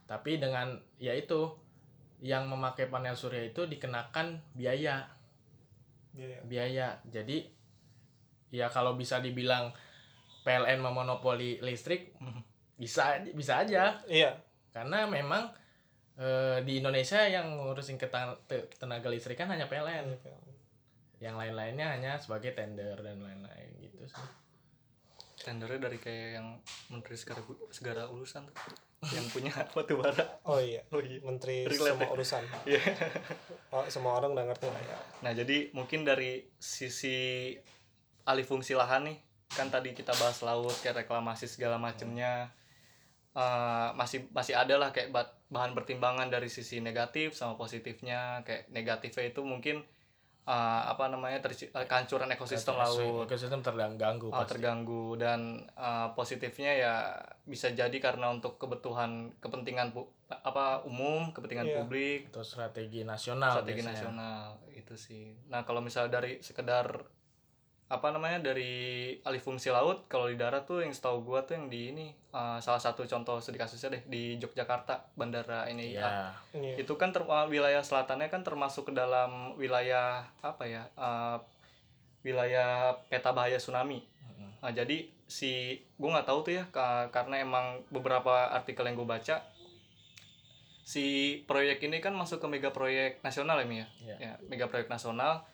[0.08, 1.51] Tapi dengan ya itu
[2.23, 5.12] yang memakai panel surya itu dikenakan biaya
[6.15, 6.39] Iya.
[6.47, 6.88] biaya.
[7.05, 7.51] Jadi
[8.49, 9.75] ya kalau bisa dibilang
[10.41, 12.15] PLN memonopoli listrik
[12.82, 14.39] bisa bisa aja Iya.
[14.71, 15.51] karena memang
[16.15, 17.99] eh, di Indonesia yang ngurusin
[18.79, 20.15] tenaga listrik kan hanya PLN
[21.19, 24.23] yang lain-lainnya hanya sebagai tender dan lain-lain gitu sih
[25.49, 26.47] tendernya dari kayak yang
[26.93, 27.41] menteri segara
[27.73, 28.55] segara urusan tuh.
[29.09, 30.85] Yang punya batu bara oh iya.
[30.93, 31.17] Oh iya.
[31.25, 31.97] Menteri Relate.
[31.97, 32.43] semua urusan.
[32.69, 32.81] Iya.
[33.73, 34.97] oh, semua orang udah ngerti lah ya.
[35.25, 37.57] Nah jadi mungkin dari sisi
[38.29, 39.17] alih fungsi lahan nih
[39.49, 42.53] kan tadi kita bahas laut kayak reklamasi segala macemnya
[43.29, 48.73] Eh, masih masih ada lah kayak ba- bahan pertimbangan dari sisi negatif sama positifnya kayak
[48.73, 49.85] negatifnya itu mungkin
[50.49, 54.49] eh, apa namanya terci- eh, kehancuran ekosistem laut ekosistem terganggu uh, pasti.
[54.51, 55.39] terganggu dan
[55.75, 56.93] uh, positifnya ya
[57.45, 61.75] bisa jadi karena untuk kebutuhan kepentingan pu- apa umum kepentingan Iya.
[61.77, 63.93] publik atau strategi nasional strategi biasanya.
[63.93, 66.97] nasional itu sih nah kalau misalnya dari sekedar
[67.89, 68.69] apa namanya dari
[69.25, 72.62] alih fungsi laut kalau di darat tuh yang setahu gua tuh yang di ini uh,
[72.62, 76.30] salah satu contoh studi kasusnya deh di Yogyakarta bandara ini Iya.
[76.54, 81.41] Ini itu kan ter- uh, wilayah selatannya kan termasuk ke dalam wilayah apa ya uh,
[82.21, 84.06] wilayah peta bahaya tsunami.
[84.60, 89.08] Nah, jadi si gue nggak tahu tuh ya ka- karena emang beberapa artikel yang gue
[89.08, 89.39] baca
[90.84, 91.06] si
[91.45, 94.15] proyek ini kan masuk ke mega proyek nasional ya ya, Iya.
[94.19, 95.45] ya mega proyek nasional.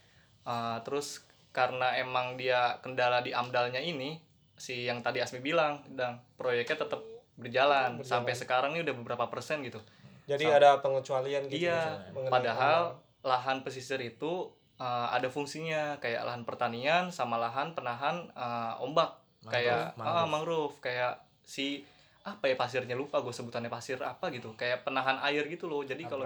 [0.41, 4.19] Uh, terus karena emang dia kendala di amdalnya ini
[4.59, 6.99] si yang tadi Asmi bilang dan proyeknya tetap
[7.39, 8.03] berjalan, Berjalan.
[8.03, 9.79] sampai sekarang ini udah beberapa persen gitu.
[10.27, 16.43] jadi Sam- ada pengecualian gitu Iya, Padahal lahan pesisir itu uh, ada fungsinya kayak lahan
[16.43, 19.15] pertanian sama lahan penahan uh, ombak
[19.45, 20.17] Mangrove, kayak mangrove.
[20.17, 21.13] ah mangrove kayak
[21.45, 21.85] si
[22.25, 26.01] apa ya pasirnya lupa gue sebutannya pasir apa gitu kayak penahan air gitu loh jadi
[26.09, 26.25] kalau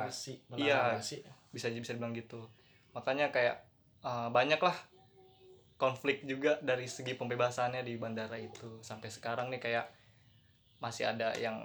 [0.55, 0.95] iya.
[0.95, 1.19] abrasi.
[1.51, 2.39] bisa bisa dibilang gitu
[2.95, 3.67] makanya kayak
[3.99, 4.75] uh, banyak lah
[5.79, 9.85] konflik juga dari segi pembebasannya di bandara itu sampai sekarang nih kayak
[10.77, 11.55] masih ada yang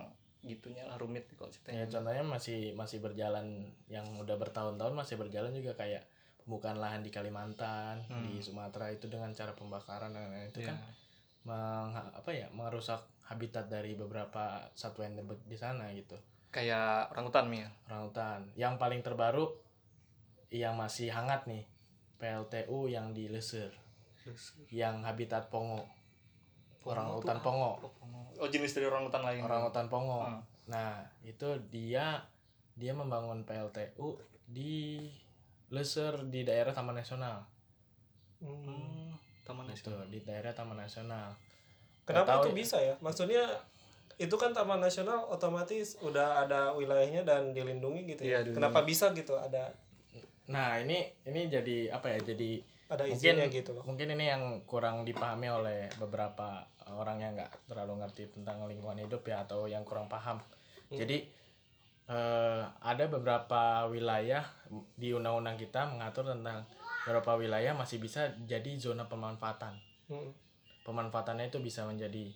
[0.41, 3.47] gitunya lah rumit kalau Ya ceritanya contohnya masih masih berjalan
[3.89, 6.05] yang udah bertahun-tahun masih berjalan juga kayak
[6.45, 8.21] pembukaan lahan di Kalimantan, Hmm.
[8.23, 10.69] di Sumatera itu dengan cara pembakaran dan lain-lain itu Iya.
[10.71, 10.79] kan
[11.45, 16.15] meng, apa ya merusak habitat dari beberapa satwa endemik di sana gitu.
[16.49, 18.47] kayak orangutan Mi ya Orangutan.
[18.55, 19.51] Yang paling terbaru
[20.55, 21.67] yang masih hangat nih
[22.15, 23.75] PLTU yang di Lesir,
[24.69, 25.85] yang habitat pongo.
[26.85, 27.81] Orangutan pongo.
[28.37, 29.41] Oh jenis dari orangutan lain.
[29.41, 30.21] Orangutan pongo.
[30.23, 30.41] Hmm.
[30.67, 32.21] Nah, itu dia
[32.75, 35.01] dia membangun PLTU di
[35.71, 37.41] Lesser di daerah Taman Nasional.
[38.39, 39.17] Hmm.
[39.43, 40.07] Taman Gitu, Nasional.
[40.09, 41.33] di daerah Taman Nasional.
[42.05, 42.57] kenapa tahu itu ya.
[42.61, 43.45] bisa ya maksudnya
[44.15, 48.57] itu kan taman nasional otomatis udah ada wilayahnya dan dilindungi gitu Iya, ya dilindungi.
[48.61, 49.73] kenapa bisa gitu ada
[50.45, 52.21] Nah, ini ini jadi apa ya?
[52.21, 57.33] Jadi ada mungkin izinnya gitu loh mungkin ini yang kurang dipahami oleh beberapa orang yang
[57.33, 60.37] nggak terlalu ngerti tentang lingkungan hidup ya atau yang kurang paham.
[60.93, 61.01] Hmm.
[61.01, 61.25] Jadi
[62.05, 64.45] eh, ada beberapa wilayah
[65.01, 66.69] di undang-undang kita mengatur tentang
[67.09, 69.77] beberapa wilayah masih bisa jadi zona pemanfaatan.
[70.05, 70.37] Hmm.
[70.85, 72.29] pemanfaatannya itu bisa menjadi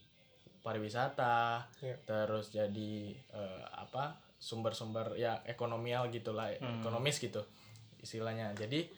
[0.65, 1.97] pariwisata, Iya.
[2.09, 6.81] terus jadi eh, apa sumber-sumber ya ekonomial gitulah, Hmm.
[6.81, 7.45] ekonomis gitu
[8.01, 8.57] istilahnya.
[8.57, 8.89] Jadi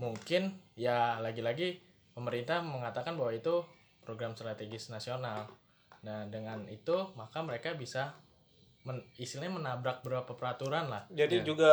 [0.00, 1.76] mungkin ya lagi-lagi
[2.16, 3.60] pemerintah mengatakan bahwa itu
[4.00, 5.44] program strategis nasional.
[6.00, 8.16] Nah dengan itu maka mereka bisa
[8.82, 11.04] men- istilahnya menabrak beberapa peraturan lah.
[11.12, 11.46] jadi Iya.
[11.46, 11.72] juga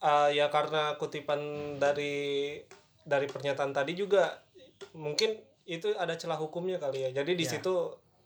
[0.00, 1.40] uh, ya karena kutipan
[1.76, 2.56] dari
[3.04, 4.40] dari pernyataan tadi juga
[4.96, 5.36] mungkin
[5.68, 7.50] itu ada celah hukumnya kali ya jadi di Ya.
[7.60, 7.74] situ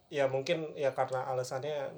[0.08, 1.90] ya mungkin ya karena alasannya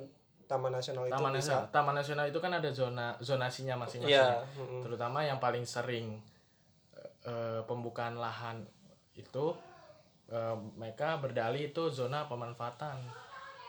[0.49, 4.15] taman nasional itu Taman bisa nasional, Taman nasional itu kan ada zona zonasinya masing-masing.
[4.15, 4.81] Iya, mm-mm.
[4.81, 6.23] terutama yang paling sering
[7.27, 8.63] eh, pembukaan lahan
[9.15, 9.53] itu
[10.29, 12.99] eh, mereka berdalih itu zona pemanfaatan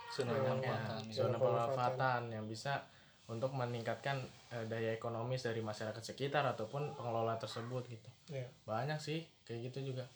[0.07, 0.99] Zona Iya, pemanfaatan.
[1.03, 1.13] zona ya.
[1.13, 2.79] Zona pemanfaatan yang bisa
[3.27, 8.47] untuk meningkatkan eh, daya ekonomis dari masyarakat sekitar ataupun pengelola tersebut gitu Iya.
[8.63, 10.07] banyak sih kayak gitu juga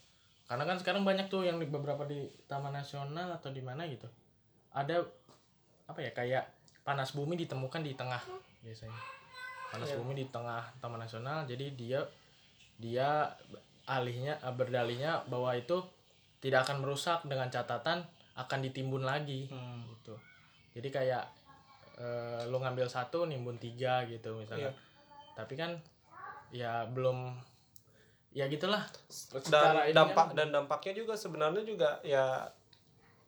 [0.47, 4.08] karena kan sekarang banyak tuh yang di beberapa di taman nasional atau di mana gitu
[4.69, 4.99] ada
[5.86, 6.43] apa ya kayak
[6.82, 8.19] panas bumi ditemukan di tengah
[8.60, 8.95] biasanya
[9.69, 9.99] panas Iya.
[9.99, 11.99] bumi di tengah taman nasional jadi dia
[12.82, 13.30] dia
[13.86, 15.78] alihnya eh, berdalihnya bahwa itu
[16.41, 18.02] tidak akan merusak dengan catatan
[18.34, 19.86] akan ditimbun lagi Hmm.
[19.88, 20.17] gitu.
[20.74, 21.24] Jadi kayak
[21.96, 24.67] eh, lu ngambil satu nimbun tiga gitu misalnya.
[24.67, 24.89] Iya.
[25.32, 25.72] tapi kan
[26.52, 27.32] ya belum
[28.32, 28.84] ya gitulah.
[29.48, 32.44] Dan dampak kan- dan dampaknya juga sebenarnya juga ya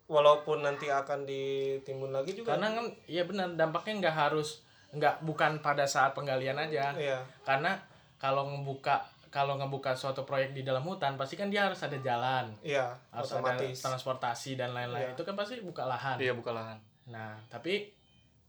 [0.06, 4.62] walaupun nanti akan ditimbun lagi juga karena kan iya benar dampaknya nggak harus
[4.92, 6.92] nggak bukan pada saat penggalian aja.
[6.94, 7.24] Iya.
[7.42, 7.80] Karena
[8.18, 9.02] kalau ngebuka
[9.34, 12.54] kalau ngebuka suatu proyek di dalam hutan pasti kan dia harus ada jalan.
[12.62, 13.74] Iya harus otomatis.
[13.74, 15.10] ada transportasi dan lain-lain.
[15.10, 15.18] Iya.
[15.18, 16.22] itu kan pasti buka lahan.
[16.22, 16.78] Iya buka lahan.
[17.04, 17.90] nah tapi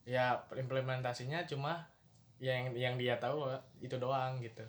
[0.05, 1.83] ya implementasinya cuma
[2.37, 3.49] yang yang dia tahu
[3.81, 4.61] itu doang gitu.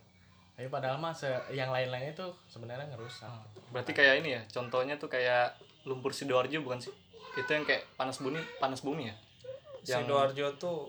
[0.56, 3.28] Tapi padahal mah se- yang lain-lainnya itu sebenarnya ngerusak.
[3.70, 5.52] Berarti kayak ini ya, contohnya tuh kayak
[5.84, 6.96] lumpur sidoarjo bukan sih?
[7.36, 9.16] itu yang kayak panas bumi panas bumi ya?
[9.86, 10.80] Yang- Sidoarjo tuh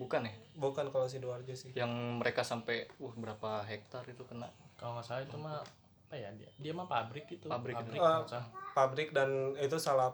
[0.00, 1.70] bukan ya bukan kalau Sidoarjo sih.
[1.74, 5.60] yang mereka sampai uh berapa hektar itu kena kalau nggak salah itu mah
[6.08, 7.84] apa ya dia dia mah pabrik gitu Pabrik itu.
[7.86, 8.48] pabrik nggak salah.
[8.72, 10.08] Pabrik dan itu salah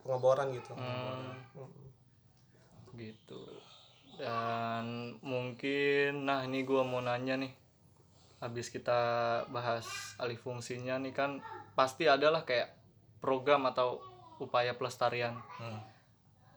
[0.00, 0.74] pengeboran gitu.
[0.74, 1.86] Hmm, Mm.
[2.92, 3.40] gitu
[4.16, 4.84] dan
[5.20, 7.52] mungkin nah ini gua mau nanya nih
[8.38, 9.00] habis kita
[9.48, 11.40] bahas alih fungsinya nih kan
[11.72, 12.76] pasti adalah kayak
[13.16, 14.00] program atau
[14.36, 15.80] upaya pelestarian Hmm.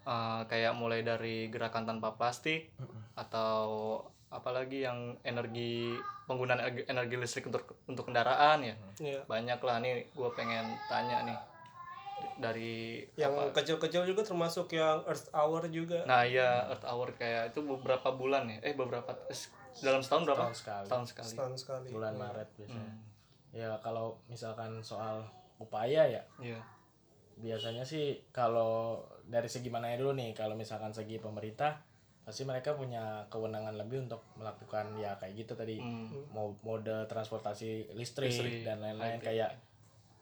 [0.04, 2.68] Eh, kayak mulai dari gerakan tanpa plastik
[3.16, 3.96] atau
[4.28, 8.76] apalagi yang energi penggunaan energi, energi listrik untuk untuk kendaraan ya.
[9.00, 9.22] Iya.
[9.24, 11.38] banyak lah nih gue pengen tanya nih
[12.36, 16.04] dari Yang apa- kecil-kecil juga termasuk yang Earth Hour juga.
[16.04, 18.60] nah iya Earth Hour kayak itu beberapa bulan ya.
[18.60, 19.40] Eh beberapa eh,
[19.80, 20.50] dalam setahun berapa?
[20.50, 20.84] Setahun sekali.
[20.84, 21.30] setahun sekali.
[21.32, 21.88] Setahun sekali.
[21.94, 22.92] bulan Maret biasanya.
[22.92, 25.24] Hmm, ya kalau misalkan soal
[25.60, 26.24] upaya ya.
[26.42, 26.60] Iya.
[27.34, 31.80] Biasanya sih kalau dari segi mananya dulu nih kalau misalkan segi pemerintah
[32.24, 35.76] pasti mereka punya kewenangan lebih untuk melakukan ya kayak gitu tadi.
[35.76, 36.08] Hmm,
[36.60, 39.52] mode transportasi listrik, Listrik, dan lain-lain kayak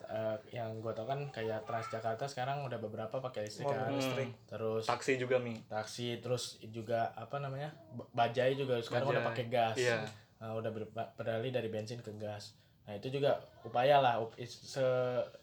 [0.02, 3.90] eh, yang gue tau kan kayak Transjakarta sekarang udah beberapa pakai listrik Mobil kan.
[3.94, 4.30] listrik.
[4.44, 5.54] terus taksi juga mi.
[5.64, 7.70] taksi terus juga apa namanya
[8.10, 9.78] bajai juga sekarang udah pakai gas.
[9.78, 10.02] Iya.
[10.36, 12.58] Nah, udah ber- beralih dari bensin ke gas.
[12.82, 14.82] Nah itu juga upaya lah up- se,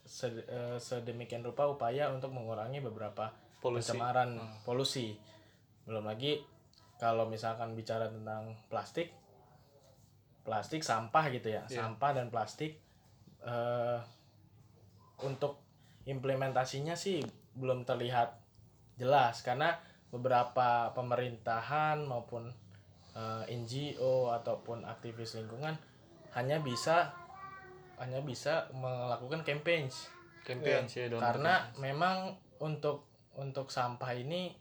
[0.03, 5.15] se- eh, sedemikian rupa upaya untuk mengurangi beberapa polusi pencemaran polusi.
[5.85, 6.43] Belum lagi
[6.99, 9.11] kalau misalkan bicara tentang plastik
[10.43, 11.63] plastik sampah gitu ya.
[11.67, 11.85] Iya.
[11.85, 12.79] sampah dan plastik
[13.45, 13.99] eh
[15.19, 15.59] untuk
[16.07, 17.19] implementasinya sih
[17.55, 18.39] belum terlihat
[18.95, 22.49] jelas karena beberapa pemerintahan maupun
[23.13, 25.75] eh, NGO ataupun aktivis lingkungan
[26.33, 27.13] hanya bisa
[27.99, 29.91] hanya bisa melakukan campaign
[30.47, 33.08] campaign sih donor karena memang untuk
[33.39, 34.51] untuk sampah ini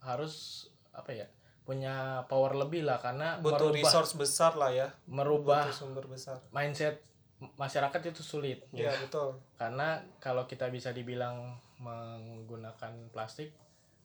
[0.00, 1.26] harus apa ya
[1.62, 4.88] punya power lebih lah karena Butuh merubah resource besar lah ya.
[5.06, 6.38] merubah Butuh sumber besar.
[6.48, 7.02] mindset
[7.54, 9.36] masyarakat itu sulit Iya, betul.
[9.54, 13.52] karena kalau kita bisa dibilang menggunakan plastik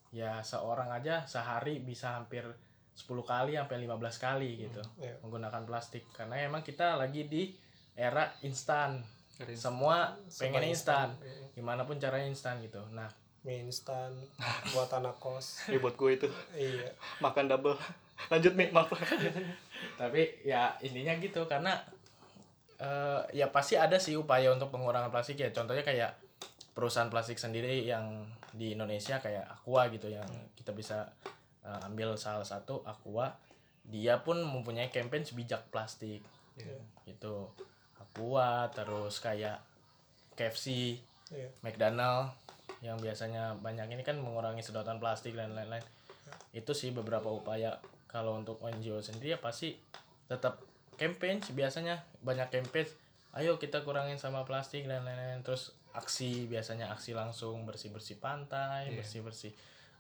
[0.09, 2.45] ya seorang aja sehari bisa hampir
[2.93, 5.17] 10 kali sampai 15 kali gitu Iya.
[5.21, 7.49] menggunakan plastik karena emang kita lagi di
[7.91, 9.01] era instan
[9.51, 11.49] semua pengen instan Iya.
[11.55, 13.09] gimana pun caranya instan gitu nah
[13.43, 14.12] Mie instan
[14.71, 15.60] buat anak kos.
[15.69, 16.91] Ini buat gue itu Iya.
[17.19, 17.75] makan double
[18.32, 18.88] lanjut mi maaf
[19.99, 21.75] tapi ya intinya gitu karena
[22.77, 26.15] eh, ya pasti ada sih upaya untuk pengurangan plastik ya contohnya kayak
[26.71, 30.23] perusahaan plastik sendiri yang di Indonesia kayak Aqua gitu yang
[30.56, 31.12] kita bisa
[31.62, 33.36] eh, ambil salah satu Aqua
[33.84, 36.23] dia pun mempunyai campaign sebijak plastik
[36.56, 36.79] Iya.
[37.06, 37.49] gitu
[37.97, 39.60] Aqua terus kayak
[40.34, 40.95] KFC
[41.27, 41.49] Iya.
[41.60, 42.29] McDonald
[42.83, 45.81] yang biasanya banyak ini kan mengurangi sedotan plastik dan lain-lain.
[46.51, 47.79] Itu sih beberapa upaya.
[48.11, 49.73] Kalau untuk NGO sendiri ya pasti
[50.27, 50.59] tetap
[50.99, 52.03] campaign sih biasanya.
[52.21, 52.85] Banyak campaign
[53.39, 55.41] ayo kita kurangin sama plastik dan lain-lain.
[55.41, 59.01] Terus aksi biasanya aksi langsung bersih-bersih pantai Iya.
[59.01, 59.53] bersih-bersih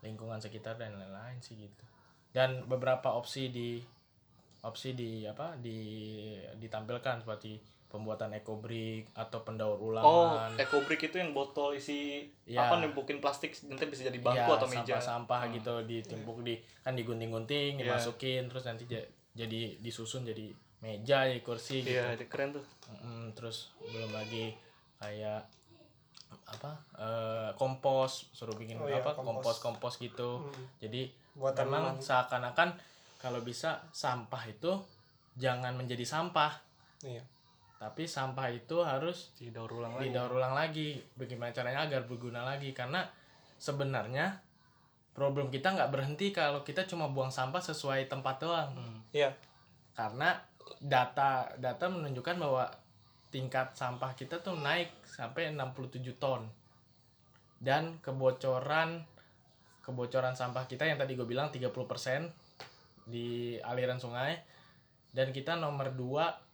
[0.03, 1.85] lingkungan sekitar dan lain-lain sih gitu.
[2.35, 3.79] Dan beberapa opsi di
[4.63, 5.79] opsi di apa di
[6.59, 12.65] ditampilkan seperti pembuatan ecobrick atau pendaur oh ulangan ecobrick itu yang botol isi Iya.
[12.65, 15.53] apa nimbukin plastik nanti bisa jadi bangku Iya, atau meja sampah-sampah Hmm.
[15.53, 17.93] gitu ditimpuk di kan digunting-gunting Iya.
[17.93, 23.31] dimasukin terus nanti ja- jadi disusun jadi meja ya kursi gitu iya keren tuh Mm,
[23.31, 24.57] terus belum lagi
[24.97, 25.45] kayak
[26.45, 29.37] apa eh, kompos suruh bikin Oh iya, apa kompos.
[29.53, 30.65] kompos kompos gitu Hmm.
[30.79, 32.01] jadi Buat memang tanaman.
[32.01, 32.69] seakan-akan
[33.15, 34.73] kalau bisa sampah itu
[35.35, 36.57] jangan menjadi sampah
[37.01, 37.21] Iya.
[37.83, 40.07] Tapi sampah itu harus didaur ulang lagi.
[40.07, 41.03] didaur ulang lagi.
[41.19, 42.71] Bagaimana caranya agar berguna lagi?
[42.71, 43.03] Karena
[43.59, 44.39] sebenarnya
[45.11, 48.71] problem kita nggak berhenti kalau kita cuma buang sampah sesuai tempat doang.
[48.71, 48.99] Hmm.
[49.11, 49.35] Iya.
[49.93, 50.41] karena
[50.81, 52.65] data data menunjukkan bahwa
[53.29, 56.47] tingkat sampah kita tuh naik sampai 67 ton.
[57.59, 59.03] Dan kebocoran
[59.83, 61.67] kebocoran sampah kita yang tadi gue bilang 30%
[63.11, 64.39] di aliran sungai.
[65.11, 66.52] Dan kita nomor 2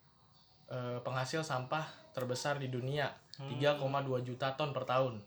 [1.01, 1.82] penghasil sampah
[2.13, 3.82] terbesar di dunia 3,2
[4.27, 5.17] juta ton per tahun.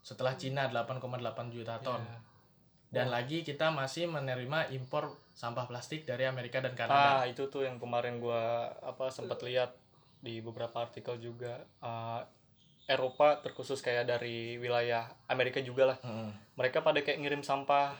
[0.00, 2.00] Setelah Cina 8,8 juta ton.
[2.00, 2.18] Iya.
[2.88, 7.20] dan lagi kita masih menerima impor sampah plastik dari Amerika dan Kanada.
[7.20, 9.76] Ah itu tuh yang kemarin gua apa sempat lihat
[10.24, 11.68] di beberapa artikel juga.
[11.84, 12.24] Ah,
[12.88, 15.98] Eropa terkhusus kayak dari wilayah Amerika juga lah.
[16.00, 16.56] Mm.
[16.56, 17.92] mereka pada kayak ngirim sampah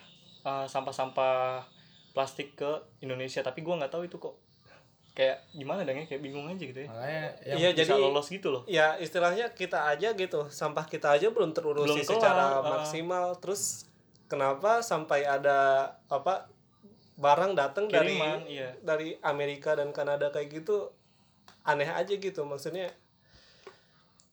[0.48, 1.68] ah, sampah-sampah
[2.16, 3.44] plastik ke Indonesia.
[3.44, 4.40] Tapi gua nggak tahu itu kok
[5.18, 6.88] kayak gimana dong ya kayak bingung aja gitu ya.
[6.94, 8.62] Makanya yang Iya, bisa jadi- lolos gitu loh.
[8.70, 12.62] ya istilahnya kita aja gitu sampah kita aja belum terurusi Belum kelar, secara ah.
[12.78, 13.34] maksimal.
[13.42, 13.90] Terus
[14.30, 16.46] kenapa sampai ada apa
[17.18, 18.14] barang datang dari
[18.46, 18.78] iya.
[18.78, 20.94] dari Amerika dan Kanada kayak gitu
[21.66, 22.46] aneh aja gitu.
[22.46, 22.94] Maksudnya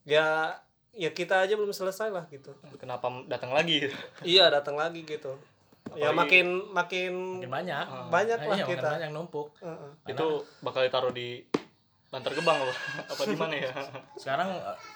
[0.06, 0.54] ya
[0.94, 2.54] ya kita aja belum selesai lah gitu.
[2.78, 3.90] Kenapa datang lagi?
[4.22, 5.34] Iya datang lagi gitu
[5.94, 7.86] ya makin makin makin banyak.
[8.10, 8.88] Banyak Nah, lah iya, makin kita.
[8.98, 9.48] banyak numpuk.
[9.62, 9.90] Heeh.
[10.10, 10.26] itu
[10.60, 11.46] bakal ditaruh di
[12.06, 12.74] Bantar Gebang apa?
[13.12, 13.70] Apa di mana ya?
[14.14, 14.48] Sekarang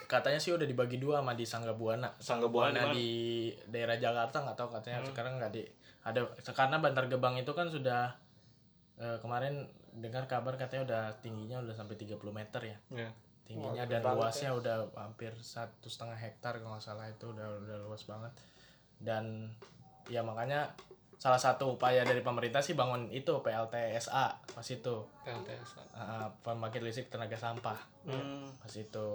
[0.07, 2.14] katanya sih udah dibagi dua sama di Sanggabuana.
[2.22, 2.94] Sanggabuana di mana?
[2.94, 3.09] di
[3.66, 4.98] daerah Jakarta nggak tahu katanya.
[5.05, 5.62] Sekarang nggak di
[6.00, 6.24] ada
[6.55, 8.14] karena Bantar Gebang itu kan sudah
[8.96, 12.79] eh, kemarin dengar kabar katanya udah tingginya udah sampai 30 meter ya.
[12.94, 13.11] Ya.
[13.42, 17.76] Tingginya Wah, dan luasnya udah hampir satu setengah hektar kalau nggak salah itu udah udah
[17.90, 18.31] luas banget.
[19.03, 19.50] Dan
[20.11, 20.75] ya makanya
[21.20, 24.96] salah satu upaya dari pemerintah sih bangun itu PLTSA pas itu.
[25.20, 27.77] PLTS uh, pembangkit listrik tenaga sampah.
[28.09, 28.49] Hmm.
[28.57, 29.07] pas itu.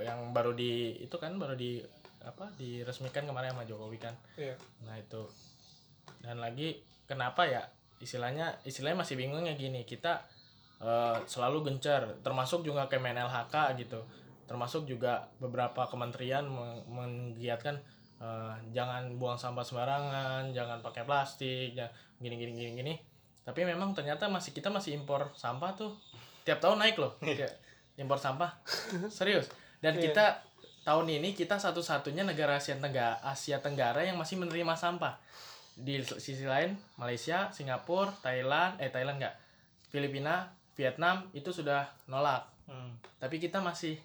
[0.00, 1.84] Yang baru di itu kan baru di
[2.24, 4.16] apa diresmikan kemarin sama Jokowi kan?
[4.40, 4.56] Iya.
[4.88, 5.28] nah itu.
[6.24, 7.68] Dan lagi kenapa ya?
[8.00, 10.24] Istilahnya istilahnya masih bingung ya gini kita
[10.80, 12.16] eh, selalu gencar.
[12.24, 14.00] Termasuk juga Kemen LHK gitu.
[14.48, 17.76] Termasuk juga beberapa kementerian meng- menggiatkan
[18.22, 21.74] eh, jangan buang sampah sembarangan jangan pakai plastik
[22.22, 22.94] gini gini gini gini.
[23.42, 25.90] Tapi memang ternyata masih kita masih impor sampah tuh.
[26.46, 27.58] Tiap tahun naik loh Kayak
[27.98, 28.54] impor sampah.
[29.10, 29.50] Serius.
[29.82, 30.14] Dan Iya.
[30.14, 30.26] kita
[30.86, 35.18] tahun ini kita satu-satunya negara Asia Tenggara Asia Tenggara yang masih menerima sampah.
[35.74, 39.34] Di sisi lain Malaysia Singapura Thailand eh Thailand enggak
[39.90, 42.46] Filipina Vietnam itu sudah nolak.
[42.62, 42.94] Hmm.
[43.18, 43.98] tapi kita masih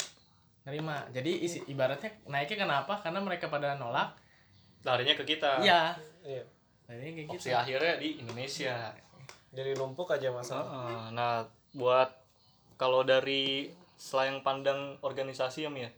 [0.67, 1.07] nerima.
[1.15, 2.99] Jadi isi, ibaratnya naiknya kenapa?
[2.99, 4.19] Karena mereka pada nolak.
[4.83, 5.63] Larinya ke kita.
[5.63, 5.95] Iya.
[6.27, 6.43] Iya.
[6.87, 8.75] nah, ini kayak opsi gitu akhirnya di Indonesia.
[9.55, 10.67] Jadi numpuk aja masalah.
[10.67, 11.03] Heeh.
[11.15, 12.11] nah buat
[12.75, 15.91] kalau dari selain pandang organisasi ya Mi, ya.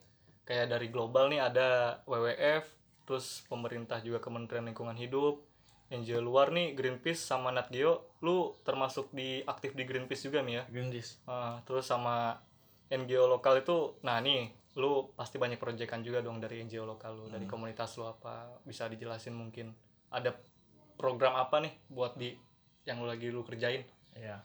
[0.46, 2.66] Kayak dari global nih ada WWF
[3.10, 5.50] terus pemerintah juga Kementerian Lingkungan Hidup
[5.90, 8.14] NGO luar nih Greenpeace sama Nat Geo.
[8.22, 10.64] Lu termasuk di aktif di Greenpeace juga Mi ya?
[10.70, 11.26] Greenpeace.
[11.26, 12.38] Ah, terus sama
[12.94, 17.26] NGO lokal itu nah nih lu pasti banyak proyekan juga dong dari NGO lokal lu
[17.28, 19.74] dari komunitas lu apa bisa dijelasin mungkin
[20.14, 20.36] ada
[20.94, 22.38] program apa nih buat di
[22.86, 23.86] yang lu lagi lu kerjain?
[24.14, 24.42] Ya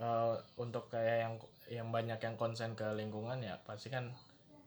[0.00, 1.34] Eh, untuk kayak yang
[1.68, 4.08] yang banyak yang konsen ke lingkungan ya pasti kan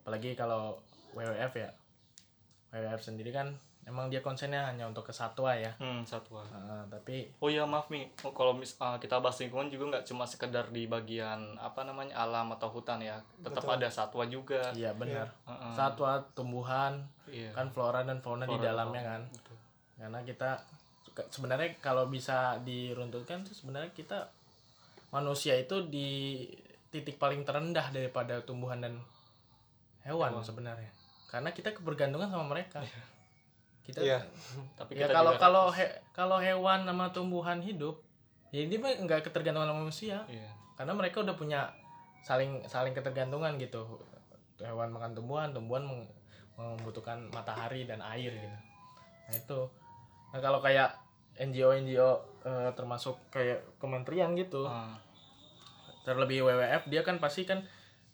[0.06, 0.78] apalagi kalau
[1.10, 1.74] WWF ya.
[2.70, 5.72] WWF sendiri kan emang dia konsennya hanya untuk ke satwa ya?
[5.76, 6.40] Hmm satwa.
[6.48, 10.04] Eh, tapi oh iya maaf nih Oh, kalau mis ah, kita bahas lingkungan juga nggak
[10.08, 13.20] cuma sekedar di bagian apa namanya alam atau hutan ya.
[13.44, 13.76] Tetap Betul.
[13.76, 14.72] ada satwa juga.
[14.72, 15.28] Iya benar.
[15.44, 15.72] Heeh.
[15.76, 17.52] satwa tumbuhan iya.
[17.52, 19.22] kan flora dan fauna di Flora dan dalamnya kan.
[19.30, 19.56] betul.
[19.94, 20.50] karena kita
[21.30, 24.26] sebenarnya kalau bisa diruntutkan tuh sebenarnya kita
[25.14, 26.42] manusia itu di
[26.90, 28.98] titik paling terendah daripada tumbuhan dan
[30.02, 30.90] hewan, sebenarnya.
[31.30, 32.82] Karena kita kebergantungan sama mereka
[33.84, 34.18] kita Iya.
[34.78, 38.00] tapi ya kita kalau juga kalau harus- he- kalau hewan sama tumbuhan hidup
[38.48, 40.24] ya ini mah nggak ketergantungan sama manusia.
[40.26, 40.48] Iya.
[40.74, 41.60] Karena mereka udah punya
[42.20, 43.84] saling saling ketergantungan gitu.
[44.56, 46.10] Hewan makan tumbuhan tumbuhan meng-
[46.54, 48.58] membutuhkan matahari dan air gitu.
[49.26, 49.60] Nah itu.
[50.30, 50.94] Nah kalau kayak
[51.36, 52.10] NGO NGO
[52.42, 54.94] eh, termasuk kayak kementerian gitu Ah,
[56.02, 57.66] terlebih WWF dia kan pasti kan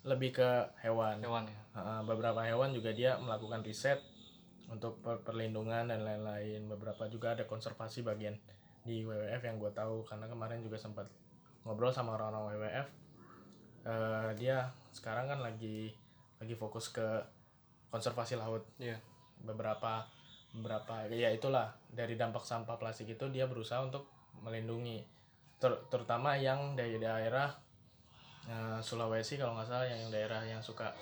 [0.02, 0.48] lebih ke
[0.80, 1.20] hewan.
[1.20, 1.61] Hewan ya.
[2.02, 4.00] Beberapa hewan juga dia melakukan riset
[4.70, 6.70] untuk per- perlindungan dan lain-lain.
[6.70, 8.38] Beberapa juga ada konservasi bagian
[8.87, 11.04] di WWF yang gue tahu karena kemarin juga sempat
[11.66, 13.00] ngobrol sama orang-orang WWF
[13.80, 15.88] Eh, dia sekarang kan lagi
[16.37, 17.06] lagi fokus ke
[17.88, 18.64] konservasi laut.
[18.76, 19.00] Iya.
[19.40, 20.04] Beberapa
[20.50, 24.04] beberapa ya itulah dari dampak sampah plastik itu dia berusaha untuk
[24.44, 25.00] melindungi.
[25.61, 27.48] Ter- terutama yang dari daerah
[28.48, 30.92] eh, Sulawesi kalau nggak salah yang daerah yang suka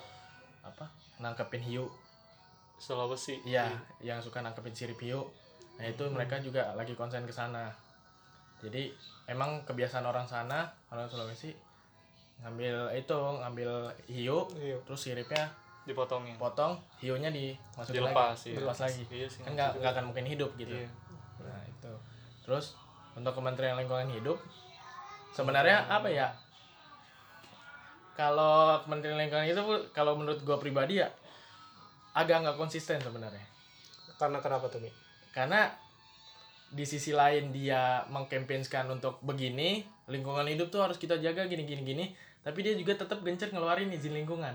[0.63, 0.87] apa
[1.19, 1.87] nangkepin hiu
[2.79, 3.43] Sulawesi.
[3.43, 3.67] Iya
[3.99, 5.27] yang suka nangkepin sirip hiu
[5.79, 7.71] nah itu mereka juga lagi konsen ke sana.
[8.59, 8.91] Jadi
[9.31, 11.55] emang kebiasaan orang sana orang Sulawesi
[12.39, 13.71] ngambil itu ngambil
[14.07, 14.79] hiu Iya.
[14.87, 15.51] terus siripnya
[15.83, 16.35] dipotongin.
[16.39, 18.55] potong hiunya dimasukin dilepas lagi iya.
[18.55, 19.03] dilepas lagi.
[19.11, 20.71] Iya sih kan nggak nggak akan mungkin hidup gitu.
[20.71, 20.89] Iya.
[21.43, 21.93] nah itu.
[22.47, 22.79] Terus
[23.15, 24.39] untuk Kementerian Lingkungan Hidup
[25.35, 26.31] sebenarnya apa ya?
[28.15, 31.07] Kalau Kementerian Lingkungan Hidup kalau menurut gua pribadi ya
[32.13, 33.45] agak nggak konsisten sebenarnya.
[34.19, 34.91] Karena kenapa tuh, Mi?
[35.29, 35.69] karena
[36.69, 41.81] di sisi lain dia mengkampanyekan untuk begini lingkungan hidup tuh harus kita jaga gini gini
[41.85, 42.05] gini.
[42.41, 44.53] Tapi dia juga tetap gencar ngeluarin izin lingkungan.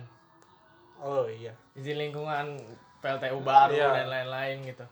[1.02, 1.54] Oh iya.
[1.74, 2.58] izin lingkungan
[3.02, 3.88] PLTU baru Iya.
[4.02, 4.84] dan lain-lain gitu.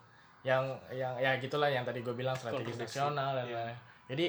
[0.42, 0.62] Yang
[0.94, 3.54] yang ya gitulah yang tadi gue bilang strategi nasional dan Iya.
[3.54, 3.78] lain-lain.
[4.10, 4.26] Jadi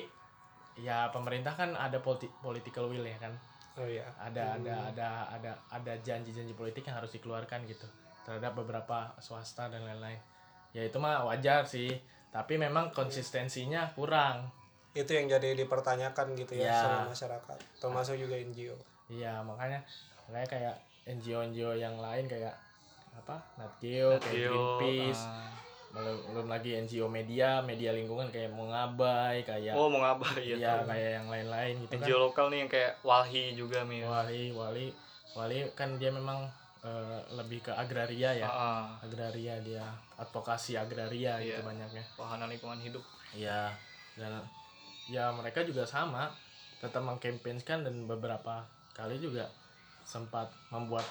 [0.82, 3.34] ya pemerintah kan ada politi political will ya kan?
[3.78, 4.06] Oh iya.
[4.22, 7.86] Ada ada ada ada ada janji-janji politik yang harus dikeluarkan gitu
[8.24, 10.20] terhadap beberapa swasta dan lain-lain
[10.72, 11.92] ya itu mah wajar sih
[12.34, 14.50] tapi memang konsistensinya kurang
[14.94, 16.78] itu yang jadi dipertanyakan gitu ya Ya.
[16.82, 19.82] sama masyarakat termasuk juga NGO iya makanya
[20.26, 22.56] makanya kayak NGO NGO yang lain kayak
[23.14, 25.50] apa Natgeo kayak Geo, Greenpeace ah.
[25.94, 30.74] belum, belum lagi NGO media media lingkungan kayak Mongabai kayak oh mau ngapa ya ya
[30.82, 34.10] kayak yang lain-lain gitu kan NGO lokal nih yang kayak Walhi juga mi ya.
[34.10, 34.88] Wali Wali
[35.34, 36.50] Wali kan dia memang
[36.84, 38.46] eh, lebih ke agraria ya.
[38.46, 38.88] Ah.
[39.00, 39.84] agraria dia
[40.16, 41.66] advokasi agraria gitu Iya.
[41.66, 42.04] banyaknya.
[42.20, 43.04] Wahana lingkungan hidup.
[43.32, 43.72] Iya
[44.14, 44.44] dan
[45.10, 46.30] ya mereka juga sama
[46.78, 48.62] tetap mengkampanyekan dan beberapa
[48.94, 49.50] kali juga
[50.04, 51.08] sempat membuat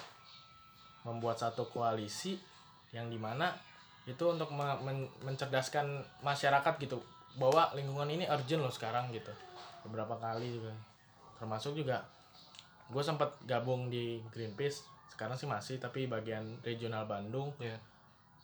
[1.03, 2.39] membuat satu koalisi
[2.95, 3.51] yang di mana
[4.05, 7.01] itu untuk me- men- mencerdaskan masyarakat gitu.
[7.35, 9.33] Bahwa lingkungan ini urgent loh sekarang gitu.
[9.83, 10.71] Beberapa kali juga.
[11.41, 12.05] Termasuk juga
[12.87, 17.51] gue sempat gabung di Greenpeace sekarang sih masih tapi bagian regional Bandung.
[17.59, 17.75] Ya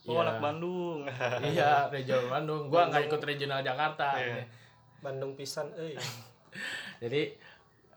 [0.07, 0.23] oh Iya.
[0.23, 0.99] anak Bandung.
[1.51, 2.61] Iya regional Bandung.
[2.71, 4.15] Gue nggak ikut regional Jakarta.
[4.15, 4.45] Iya.
[5.03, 5.95] Bandung pisan eh
[7.03, 7.35] jadi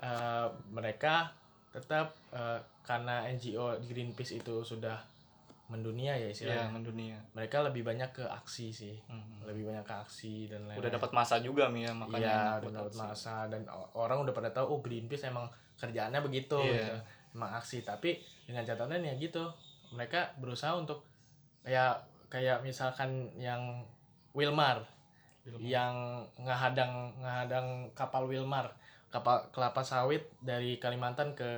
[0.02, 1.30] eh, mereka
[1.70, 4.98] tetap eh, karena NGO Greenpeace itu sudah
[5.70, 7.16] mendunia ya ya istilahnya mendunia.
[7.32, 8.96] Mereka lebih banyak ke aksi sih.
[9.08, 9.40] Hmm.
[9.46, 10.78] lebih banyak ke aksi dan lain-lain.
[10.84, 13.46] Udah dapat masa juga mi ya makanya iya udah dapat masa.
[13.48, 15.48] Dan orang udah pada tahu oh Greenpeace emang
[15.80, 16.74] kerjaannya begitu Iya.
[16.76, 16.96] gitu.
[17.32, 19.48] Emang aksi tapi dengan catatan ya gitu.
[19.92, 21.04] Mereka berusaha untuk
[21.62, 23.84] kayak kayak misalkan yang
[24.32, 24.80] Wilmar
[25.44, 25.60] Wilmar.
[25.60, 25.94] yang
[26.40, 28.72] ngehadang ngehadang kapal Wilmar
[29.12, 31.50] kapal kelapa sawit dari Kalimantan ke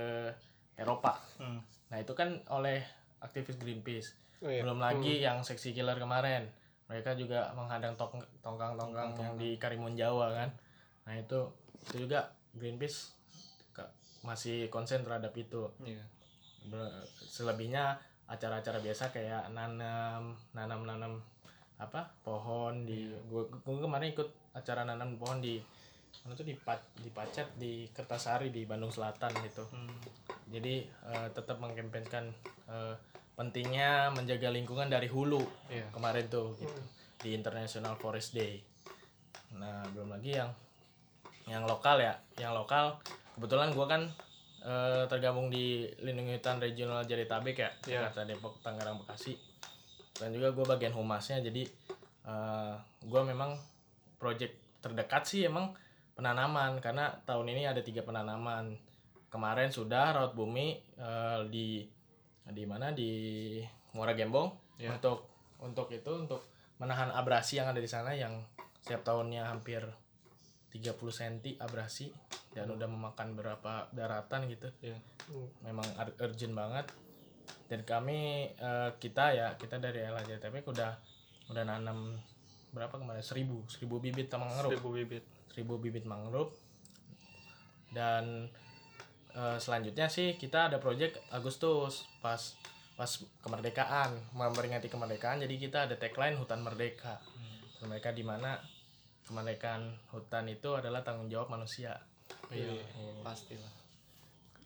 [0.74, 1.22] Eropa.
[1.38, 1.62] Hmm.
[1.86, 2.82] nah itu kan oleh
[3.22, 4.10] aktivis Greenpeace.
[4.42, 4.66] Oh, iya.
[4.66, 6.50] belum lagi yang seksi killer kemarin.
[6.90, 10.50] Mereka juga menghadang tong- tongkang-tongkang yang di Karimun Jawa kan.
[11.06, 11.46] Nah itu
[11.86, 13.14] itu juga Greenpeace
[14.24, 15.68] masih konsen terhadap itu.
[15.84, 16.00] Iya.
[16.66, 21.12] Ber- selebihnya acara-acara biasa kayak nanam nanam nanam
[21.76, 25.60] apa pohon di gua, gua kemarin ikut acara nanam pohon di
[26.24, 29.68] mana tuh di Pac- di Pacet di Kertasari di Bandung Selatan gitu.
[29.68, 29.92] Hmm.
[30.48, 32.32] jadi eh, tetap mengkampanyekan
[32.70, 32.94] eh,
[33.34, 35.90] pentingnya menjaga lingkungan dari hulu Iya.
[35.92, 36.80] kemarin tuh gitu.
[37.20, 38.62] Di International Forest Day.
[39.58, 40.48] Nah belum lagi yang
[41.44, 42.14] yang lokal ya.
[42.40, 42.84] Yang lokal
[43.34, 44.02] kebetulan gua kan
[44.60, 48.08] eh, tergabung di lindungi hutan regional Jabodetabek ya Iya.
[48.08, 49.34] Jakarta Depok Tangerang Bekasi
[50.14, 51.66] dan juga gue bagian humasnya jadi
[52.24, 53.58] eh gue memang
[54.16, 55.74] project terdekat sih emang
[56.14, 58.78] penanaman karena tahun ini ada tiga penanaman
[59.26, 61.82] kemarin sudah raut bumi eh, di
[62.46, 63.58] di mana di
[63.92, 64.94] Muara Gembong Iya.
[64.94, 65.26] untuk
[65.58, 66.46] untuk itu untuk
[66.78, 68.38] menahan abrasi yang ada di sana yang
[68.82, 69.82] setiap tahunnya hampir
[70.74, 72.10] 30 cm abrasi
[72.50, 74.66] dan udah memakan berapa daratan gitu.
[74.82, 74.98] Iya.
[75.62, 76.86] memang ur- urgent banget.
[77.70, 80.92] Dan kami eh, kita ya kita dari LHJTP udah
[81.54, 82.18] udah nanam
[82.74, 83.22] berapa kemarin?
[83.22, 84.74] Seribu seribu bibit mangrove.
[84.74, 85.24] Seribu bibit.
[85.54, 86.50] seribu bibit mangrove.
[87.94, 88.50] Dan
[89.30, 92.40] eh, selanjutnya sih kita ada project Agustus pas
[92.94, 93.10] pas
[93.42, 95.42] kemerdekaan memperingati kemerdekaan.
[95.42, 97.22] Jadi kita ada tagline hutan merdeka.
[97.78, 98.58] Dan mereka di mana
[99.24, 101.96] kemerdekaan hutan itu adalah tanggung jawab manusia
[102.48, 103.20] Iya, Iya.
[103.20, 103.72] pastilah.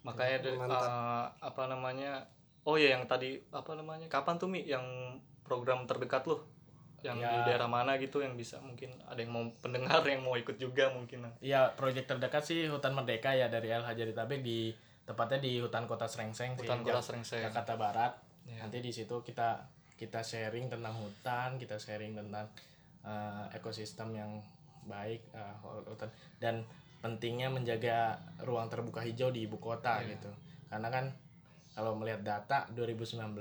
[0.02, 0.82] Makanya dari- Mantap.
[0.82, 2.22] eh, apa namanya?
[2.62, 4.06] Oh ya yang tadi apa namanya?
[4.06, 4.82] Kapan tuh Mi yang
[5.42, 6.38] program terdekat lu?
[6.98, 7.30] Yang Ya.
[7.30, 10.90] di daerah mana gitu yang bisa mungkin ada yang mau pendengar yang mau ikut juga
[10.90, 11.22] mungkin.
[11.38, 16.04] Iya, proyek terdekat sih Hutan Merdeka ya dari LH Jabodetabek di tepatnya di Hutan Kota
[16.04, 17.40] Serengseng, sih, Hutan Kota Serengseng.
[17.40, 18.12] Jakarta Barat.
[18.44, 18.66] Iya.
[18.66, 19.62] Nanti di situ kita
[19.94, 22.46] kita sharing tentang hutan, kita sharing tentang
[23.02, 24.30] eh, ekosistem yang
[24.84, 26.64] baik eh, hutan dan
[26.98, 30.16] pentingnya menjaga ruang terbuka hijau di ibu kota Iya.
[30.16, 30.30] gitu.
[30.66, 31.04] Karena kan
[31.70, 33.38] kalau melihat data 2019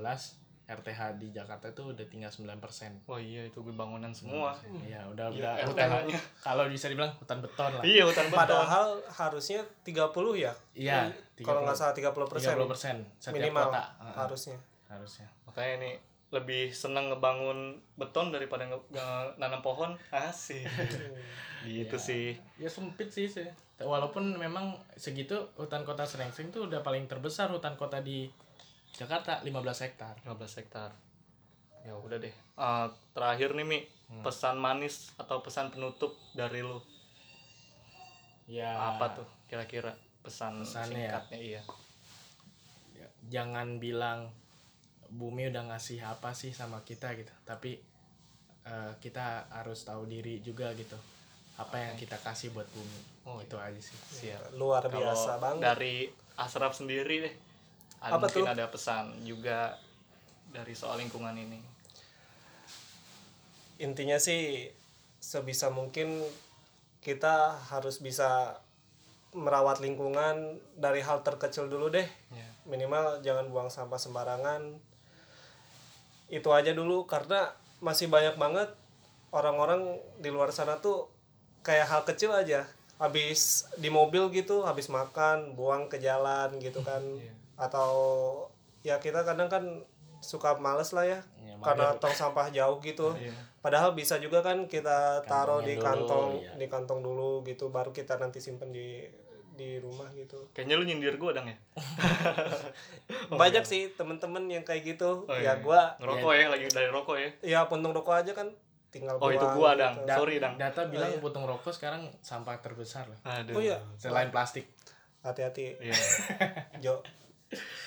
[0.67, 2.59] RTH di Jakarta itu udah tinggal 9%.
[3.07, 4.51] Wah iya itu bangunan semua.
[4.83, 6.19] Iya, udah Gila, udah hutan RTH-nya.
[6.37, 7.83] kalau bisa dibilang hutan beton lah.
[7.87, 8.39] Iya hutan beton.
[8.43, 10.03] Padahal harusnya 30
[10.35, 10.51] ya.
[10.75, 11.07] Iya,
[11.39, 12.95] Kalau nggak salah 30 persen 30 persen
[13.31, 13.83] minimal kota
[14.13, 14.57] harusnya.
[14.85, 15.27] harusnya.
[15.47, 15.91] Makanya ini
[16.27, 17.59] lebih seneng ngebangun
[17.93, 19.95] beton daripada nge- nge- nanam pohon.
[20.09, 20.67] Asik.
[21.65, 21.97] gitu Iya.
[21.97, 22.25] sih.
[22.57, 23.47] Ya sempit sih sih.
[23.77, 28.27] Walaupun memang segitu hutan kota Serengseng tuh udah paling terbesar hutan kota di
[28.91, 30.17] Jakarta 15 hektar.
[30.21, 30.89] 15 hektar.
[31.81, 32.33] Ya udah deh.
[32.33, 34.23] Eh, terakhir nih Mi, Hmm.
[34.23, 36.79] pesan manis atau pesan penutup dari lu
[38.47, 41.19] Ya apa tuh kira-kira pesan Pesannya ya?
[41.19, 41.61] singkatnya iya.
[42.93, 44.31] ya, jangan bilang
[45.09, 47.31] bumi udah ngasih apa sih sama kita gitu.
[47.43, 47.79] Tapi
[48.63, 50.97] eh, kita harus tahu diri juga gitu.
[51.57, 53.25] apa yang kita kasih buat bumi.
[53.25, 53.97] Oh itu aja sih.
[53.97, 54.53] Siap.
[54.61, 55.63] luar Kalau biasa banget.
[55.65, 55.95] dari
[56.37, 57.33] Asraf sendiri deh
[57.97, 58.53] ada Apa mungkin tuh?
[58.53, 59.73] ada pesan juga
[60.53, 61.57] dari soal lingkungan ini?
[63.81, 64.69] Intinya sih
[65.17, 66.21] sebisa mungkin
[67.01, 68.61] kita harus bisa
[69.33, 72.05] merawat lingkungan dari hal terkecil dulu deh.
[72.29, 74.75] Ya minimal jangan buang sampah sembarangan
[76.27, 78.69] itu aja dulu karena masih banyak banget
[79.29, 79.81] orang-orang
[80.17, 81.07] di luar sana tuh
[81.61, 82.63] kayak hal kecil aja
[82.97, 87.33] habis di mobil gitu habis makan buang ke jalan gitu kan Iya.
[87.57, 87.91] atau
[88.81, 89.63] ya kita kadang kan
[90.19, 92.01] suka males lah ya Ya, karena mager.
[92.01, 93.33] tong sampah jauh gitu Iya.
[93.59, 96.51] padahal bisa juga kan kita taruh di Kantongin dulu, kantong iya.
[96.53, 99.05] di kantong dulu gitu baru kita nanti simpen di
[99.57, 101.57] di rumah gitu kayaknya lu nyindir gue dong ya
[103.33, 105.53] banyak sih temen-temen yang kayak gitu Oh, ya iya.
[105.57, 108.47] gua ngerokok ya lagi dari rokok ya ya puntung rokok aja kan
[108.87, 109.83] tinggal Oh, itu gua, gitu.
[109.83, 109.95] Dang.
[110.05, 110.55] Da- Sorry, Dang.
[110.55, 111.19] data bilang iya.
[111.19, 114.69] putung rokok sekarang sampah terbesar loh aduh oh iya selain plastik
[115.19, 115.95] hati-hati Iya.
[116.83, 117.01] Jo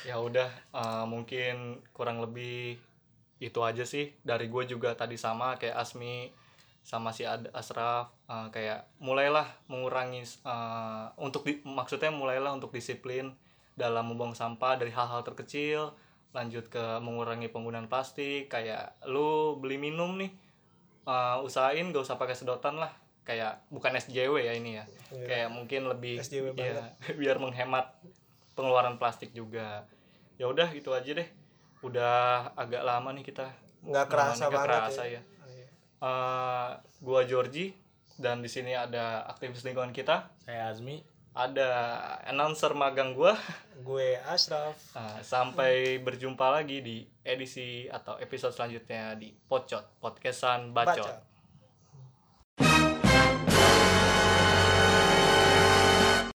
[0.02, 2.80] ya udah eh, mungkin kurang lebih
[3.38, 6.28] itu aja sih dari gue juga tadi sama kayak Asmi
[6.80, 13.34] sama si Ad Asraf eh, kayak mulailah mengurangi eh, untuk di- maksudnya mulailah untuk disiplin
[13.74, 15.90] dalam membuang sampah dari hal-hal terkecil
[16.30, 20.30] lanjut ke mengurangi penggunaan plastik kayak lu beli minum nih
[21.04, 25.26] eh, usahain gak usah pakai sedotan lah kayak bukan SJW ya ini ya Iya.
[25.26, 26.86] kayak mungkin lebih SJW ya,
[27.20, 27.98] biar menghemat
[28.54, 29.82] pengeluaran plastik juga.
[30.38, 31.26] Ya udah gitu aja deh.
[31.82, 33.50] Udah agak lama nih kita
[33.82, 35.22] nggak kerasa Nggak banget kerasa ya, ya.
[36.00, 36.70] Eh,
[37.02, 37.74] gua Georgie
[38.20, 41.00] dan di sini ada aktivis lingkungan kita saya Azmi
[41.32, 41.70] ada
[42.28, 43.38] announcer magang gua
[43.80, 51.00] gue Ashraf Nah, sampai berjumpa lagi di edisi atau episode selanjutnya di Pocot Podcastan Bacot.
[51.00, 51.29] Bacot.